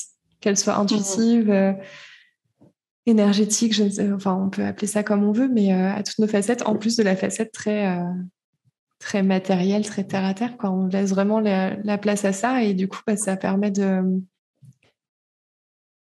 qu'elles 0.41 0.57
soient 0.57 0.77
intuitives, 0.77 1.51
euh, 1.51 1.73
énergétiques, 3.07 3.75
je 3.75 3.85
ne 3.85 3.91
sais, 3.91 4.13
enfin, 4.13 4.35
on 4.35 4.49
peut 4.49 4.65
appeler 4.65 4.87
ça 4.87 5.03
comme 5.03 5.25
on 5.25 5.33
veut, 5.33 5.49
mais 5.49 5.73
à 5.73 6.03
toutes 6.03 6.19
nos 6.19 6.29
facettes, 6.29 6.63
en 6.67 6.77
plus 6.77 6.97
de 6.97 7.03
la 7.03 7.17
facette 7.17 7.53
très, 7.53 7.99
très 8.99 9.23
matérielle, 9.23 9.85
très 9.85 10.05
terre 10.05 10.25
à 10.25 10.35
terre. 10.35 10.57
Quoi. 10.59 10.71
On 10.71 10.87
laisse 10.87 11.11
vraiment 11.11 11.41
la, 11.41 11.99
place 11.99 12.25
à 12.25 12.33
ça, 12.33 12.63
et 12.63 12.75
du 12.75 12.89
coup, 12.89 13.01
bah, 13.07 13.17
ça 13.17 13.37
permet 13.37 13.71
de 13.71 14.03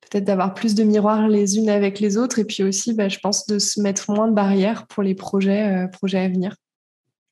peut-être 0.10 0.26
d'avoir 0.26 0.54
plus 0.54 0.76
de 0.76 0.84
miroirs 0.84 1.28
les 1.28 1.58
unes 1.58 1.70
avec 1.70 2.00
les 2.00 2.18
autres 2.18 2.40
et 2.40 2.46
puis 2.46 2.64
aussi, 2.64 2.94
bah, 2.94 3.10
je 3.10 3.20
pense, 3.20 3.48
de 3.48 3.60
se 3.60 3.82
mettre 3.82 4.12
moins 4.12 4.28
de 4.28 4.34
barrières 4.34 4.88
pour 4.88 5.04
les 5.04 5.16
projets, 5.16 5.86
euh, 5.86 5.88
projets 5.88 6.20
à 6.20 6.28
venir 6.28 6.56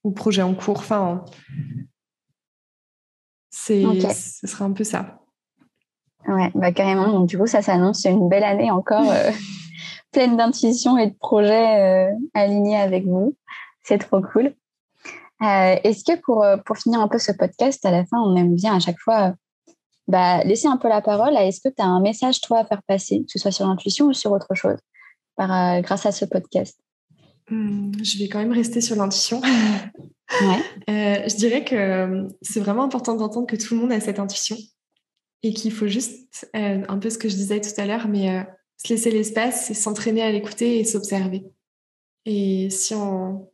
ou 0.04 0.12
projets 0.12 0.42
en 0.42 0.54
cours. 0.54 0.80
Enfin, 0.80 1.24
c'est, 3.50 3.84
ce 4.12 4.48
sera 4.48 4.66
un 4.66 4.72
peu 4.72 4.84
ça. 4.84 5.20
Ouais, 6.28 6.52
bah 6.56 6.72
carrément. 6.72 7.08
Donc, 7.08 7.28
du 7.28 7.38
coup, 7.38 7.48
ça 7.48 7.62
s'annonce 7.62 8.06
une 8.06 8.30
belle 8.30 8.44
année 8.44 8.72
encore, 8.72 9.10
euh, 9.10 9.32
pleine 10.12 10.38
d'intuition 10.38 10.98
et 10.98 11.08
de 11.08 11.16
projets 11.16 12.10
euh, 12.10 12.12
alignés 12.34 12.78
avec 12.78 13.06
vous. 13.06 13.36
C'est 13.84 13.98
trop 13.98 14.22
cool. 14.22 14.54
est-ce 15.42 16.06
que 16.06 16.20
pour, 16.22 16.46
pour 16.66 16.78
finir 16.78 17.02
un 17.02 17.10
peu 17.10 17.20
ce 17.20 17.34
podcast, 17.34 17.86
à 17.86 17.92
la 17.92 18.06
fin, 18.06 18.18
on 18.20 18.36
aime 18.38 18.56
bien 18.56 18.76
à 18.76 18.80
chaque 18.80 19.00
fois 19.00 19.34
bah, 20.08 20.44
laisser 20.44 20.68
un 20.68 20.78
peu 20.78 20.90
la 20.90 21.02
parole 21.02 21.36
à 21.38 21.46
est-ce 21.46 21.62
que 21.62 21.74
tu 21.74 21.82
as 21.82 21.86
un 21.86 22.02
message, 22.02 22.42
toi, 22.42 22.60
à 22.60 22.66
faire 22.66 22.82
passer, 22.84 23.20
que 23.20 23.32
ce 23.32 23.40
soit 23.40 23.52
sur 23.52 23.68
l'intuition 23.68 24.08
ou 24.08 24.14
sur 24.14 24.32
autre 24.32 24.54
chose, 24.54 24.78
par, 25.36 25.52
euh, 25.52 25.82
grâce 25.82 26.06
à 26.06 26.12
ce 26.12 26.26
podcast? 26.26 26.78
Hmm, 27.50 27.92
Je 28.02 28.20
vais 28.20 28.28
quand 28.28 28.40
même 28.40 28.52
rester 28.52 28.82
sur 28.82 28.96
l'intuition. 28.96 29.42
Euh, 30.40 31.28
je 31.28 31.36
dirais 31.36 31.64
que 31.64 31.76
euh, 31.76 32.28
c'est 32.42 32.60
vraiment 32.60 32.86
important 32.86 33.14
d'entendre 33.14 33.46
que 33.46 33.56
tout 33.56 33.76
le 33.76 33.82
monde 33.82 33.92
a 33.92 34.00
cette 34.00 34.18
intuition 34.18 34.58
et 35.44 35.54
qu'il 35.54 35.72
faut 35.72 35.86
juste, 35.86 36.50
un 36.54 36.98
peu 36.98 37.12
ce 37.12 37.20
que 37.20 37.30
je 37.30 37.36
disais 37.36 37.62
tout 37.62 37.70
à 37.78 37.86
l'heure, 37.86 38.08
mais 38.08 38.44
se 38.78 38.92
laisser 38.92 39.12
l'espace 39.12 39.70
et 39.70 39.76
s'entraîner 39.76 40.24
à 40.24 40.32
l'écouter 40.32 40.80
et 40.80 40.86
s'observer. 40.86 41.44
Et 42.26 42.72
si 42.72 42.96
on, 42.96 43.52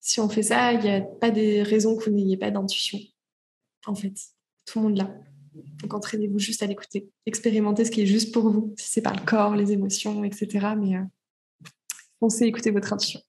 si 0.00 0.20
on 0.20 0.28
fait 0.30 0.44
ça, 0.44 0.72
il 0.72 0.80
n'y 0.80 0.90
a 0.90 1.02
pas 1.02 1.30
de 1.30 1.60
raison 1.60 1.96
que 1.96 2.04
vous 2.04 2.16
n'ayez 2.16 2.38
pas 2.38 2.50
d'intuition, 2.50 3.00
en 3.84 3.94
fait 3.94 4.14
tout 4.64 4.78
le 4.78 4.86
monde 4.86 4.96
là. 4.96 5.10
Donc 5.82 5.94
entraînez-vous 5.94 6.38
juste 6.38 6.62
à 6.62 6.66
l'écouter. 6.66 7.10
Expérimentez 7.26 7.84
ce 7.84 7.90
qui 7.90 8.02
est 8.02 8.06
juste 8.06 8.32
pour 8.32 8.50
vous, 8.50 8.74
si 8.78 8.88
c'est 8.90 9.02
pas 9.02 9.12
le 9.12 9.24
corps, 9.24 9.54
les 9.54 9.72
émotions, 9.72 10.24
etc. 10.24 10.74
Mais 10.76 10.96
euh, 10.96 11.02
foncez, 12.18 12.44
écoutez 12.46 12.70
votre 12.70 12.92
intuition. 12.92 13.20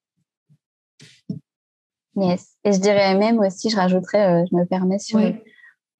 Yes. 2.15 2.55
Et 2.63 2.71
je 2.71 2.79
dirais 2.79 3.15
même 3.15 3.39
aussi, 3.39 3.69
je 3.69 3.75
rajouterais, 3.75 4.41
euh, 4.41 4.45
je 4.49 4.55
me 4.55 4.65
permets 4.65 4.99
sur 4.99 5.19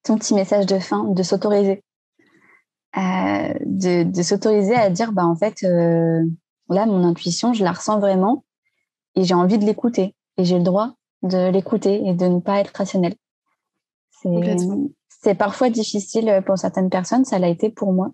ton 0.03 0.17
petit 0.17 0.33
message 0.33 0.65
de 0.65 0.79
fin, 0.79 1.03
de 1.03 1.23
s'autoriser. 1.23 1.83
Euh, 2.97 3.53
de, 3.65 4.21
s'autoriser 4.21 4.75
à 4.75 4.89
dire, 4.89 5.11
bah, 5.11 5.25
en 5.25 5.35
fait, 5.35 5.61
là, 5.63 6.85
mon 6.85 7.03
intuition, 7.03 7.53
je 7.53 7.63
la 7.63 7.73
ressens 7.73 7.99
vraiment 7.99 8.45
et 9.15 9.25
j'ai 9.25 9.33
envie 9.33 9.57
de 9.57 9.65
l'écouter. 9.65 10.15
Et 10.37 10.45
j'ai 10.45 10.57
le 10.57 10.63
droit 10.63 10.95
de 11.21 11.49
l'écouter 11.49 12.07
et 12.07 12.13
de 12.13 12.25
ne 12.27 12.39
pas 12.39 12.59
être 12.59 12.73
rationnel. 12.75 13.15
C'est 14.21 14.29
parfois 15.37 15.69
difficile 15.69 16.43
pour 16.45 16.57
certaines 16.57 16.89
personnes, 16.89 17.25
ça 17.25 17.39
l'a 17.39 17.47
été 17.47 17.69
pour 17.69 17.93
moi. 17.93 18.11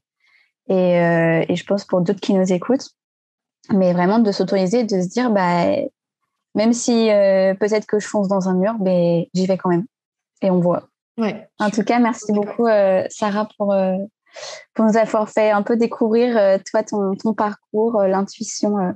Et, 0.67 0.99
euh, 0.99 1.43
et 1.47 1.55
je 1.55 1.65
pense 1.65 1.85
pour 1.85 2.01
d'autres 2.01 2.21
qui 2.21 2.33
nous 2.33 2.53
écoutent. 2.53 2.89
Mais 3.71 3.93
vraiment 3.93 4.19
de 4.19 4.31
s'autoriser, 4.31 4.83
de 4.83 5.01
se 5.01 5.07
dire, 5.07 5.29
bah, 5.29 5.65
même 6.55 6.73
si 6.73 7.11
euh, 7.11 7.53
peut-être 7.53 7.85
que 7.85 7.99
je 7.99 8.07
fonce 8.07 8.27
dans 8.27 8.49
un 8.49 8.55
mur, 8.55 8.75
mais 8.79 9.29
j'y 9.33 9.45
vais 9.45 9.57
quand 9.57 9.69
même. 9.69 9.85
Et 10.41 10.49
on 10.49 10.59
voit. 10.59 10.87
Ouais, 11.17 11.47
en 11.59 11.69
tout 11.69 11.83
cas, 11.83 11.99
merci 11.99 12.31
beaucoup, 12.31 12.65
euh, 12.65 13.03
Sarah, 13.09 13.47
pour, 13.57 13.75
pour 14.73 14.85
nous 14.85 14.97
avoir 14.97 15.29
fait 15.29 15.51
un 15.51 15.61
peu 15.61 15.77
découvrir, 15.77 16.59
toi, 16.71 16.83
ton, 16.83 17.15
ton 17.15 17.33
parcours, 17.33 18.01
l'intuition, 18.03 18.95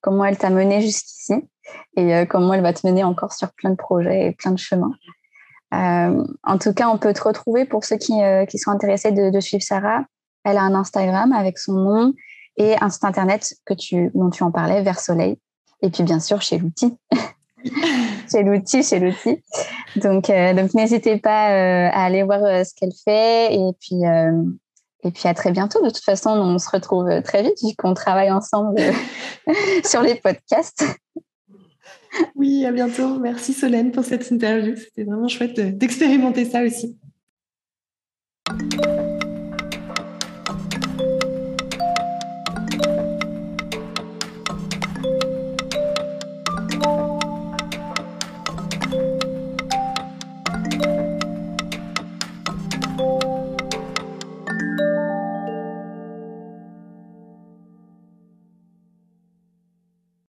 comment 0.00 0.24
elle 0.24 0.36
t'a 0.36 0.50
mené 0.50 0.82
jusqu'ici 0.82 1.34
et 1.96 2.26
comment 2.28 2.52
elle 2.52 2.62
va 2.62 2.72
te 2.72 2.86
mener 2.86 3.04
encore 3.04 3.32
sur 3.32 3.52
plein 3.52 3.70
de 3.70 3.76
projets 3.76 4.26
et 4.26 4.32
plein 4.32 4.50
de 4.50 4.58
chemins. 4.58 4.92
Euh, 5.72 6.24
en 6.42 6.58
tout 6.58 6.72
cas, 6.74 6.88
on 6.88 6.98
peut 6.98 7.12
te 7.12 7.22
retrouver 7.22 7.64
pour 7.64 7.84
ceux 7.84 7.96
qui, 7.96 8.22
euh, 8.22 8.44
qui 8.44 8.58
sont 8.58 8.70
intéressés 8.70 9.12
de, 9.12 9.40
suivre 9.40 9.62
Sarah. 9.62 10.04
Elle 10.44 10.58
a 10.58 10.62
un 10.62 10.74
Instagram 10.74 11.32
avec 11.32 11.58
son 11.58 11.72
nom 11.72 12.12
et 12.56 12.74
un 12.80 12.90
site 12.90 13.04
internet 13.04 13.54
que 13.64 13.74
tu, 13.74 14.10
dont 14.14 14.30
tu 14.30 14.42
en 14.42 14.50
parlais, 14.50 14.82
Vers 14.82 15.00
Soleil. 15.00 15.38
Et 15.80 15.90
puis, 15.90 16.02
bien 16.02 16.20
sûr, 16.20 16.42
chez 16.42 16.58
l'outil. 16.58 16.96
chez 18.30 18.42
l'outil, 18.42 18.82
chez 18.82 18.98
l'outil. 18.98 19.42
Donc, 19.96 20.28
euh, 20.28 20.52
donc 20.52 20.74
n'hésitez 20.74 21.16
pas 21.18 21.46
à 21.88 22.04
aller 22.04 22.22
voir 22.22 22.40
ce 22.40 22.74
qu'elle 22.74 22.92
fait. 23.04 23.54
Et 23.54 23.70
puis, 23.80 24.02
et 25.04 25.10
puis, 25.10 25.28
à 25.28 25.34
très 25.34 25.52
bientôt. 25.52 25.80
De 25.82 25.90
toute 25.90 26.04
façon, 26.04 26.30
on 26.30 26.58
se 26.58 26.68
retrouve 26.68 27.08
très 27.22 27.42
vite 27.42 27.58
vu 27.62 27.74
qu'on 27.76 27.94
travaille 27.94 28.30
ensemble 28.30 28.78
sur 29.84 30.02
les 30.02 30.16
podcasts. 30.16 30.84
Oui, 32.34 32.64
à 32.64 32.72
bientôt. 32.72 33.18
Merci 33.18 33.52
Solène 33.52 33.92
pour 33.92 34.04
cette 34.04 34.30
interview. 34.30 34.76
C'était 34.76 35.04
vraiment 35.04 35.28
chouette 35.28 35.58
d'expérimenter 35.78 36.44
ça 36.44 36.62
aussi. 36.62 36.98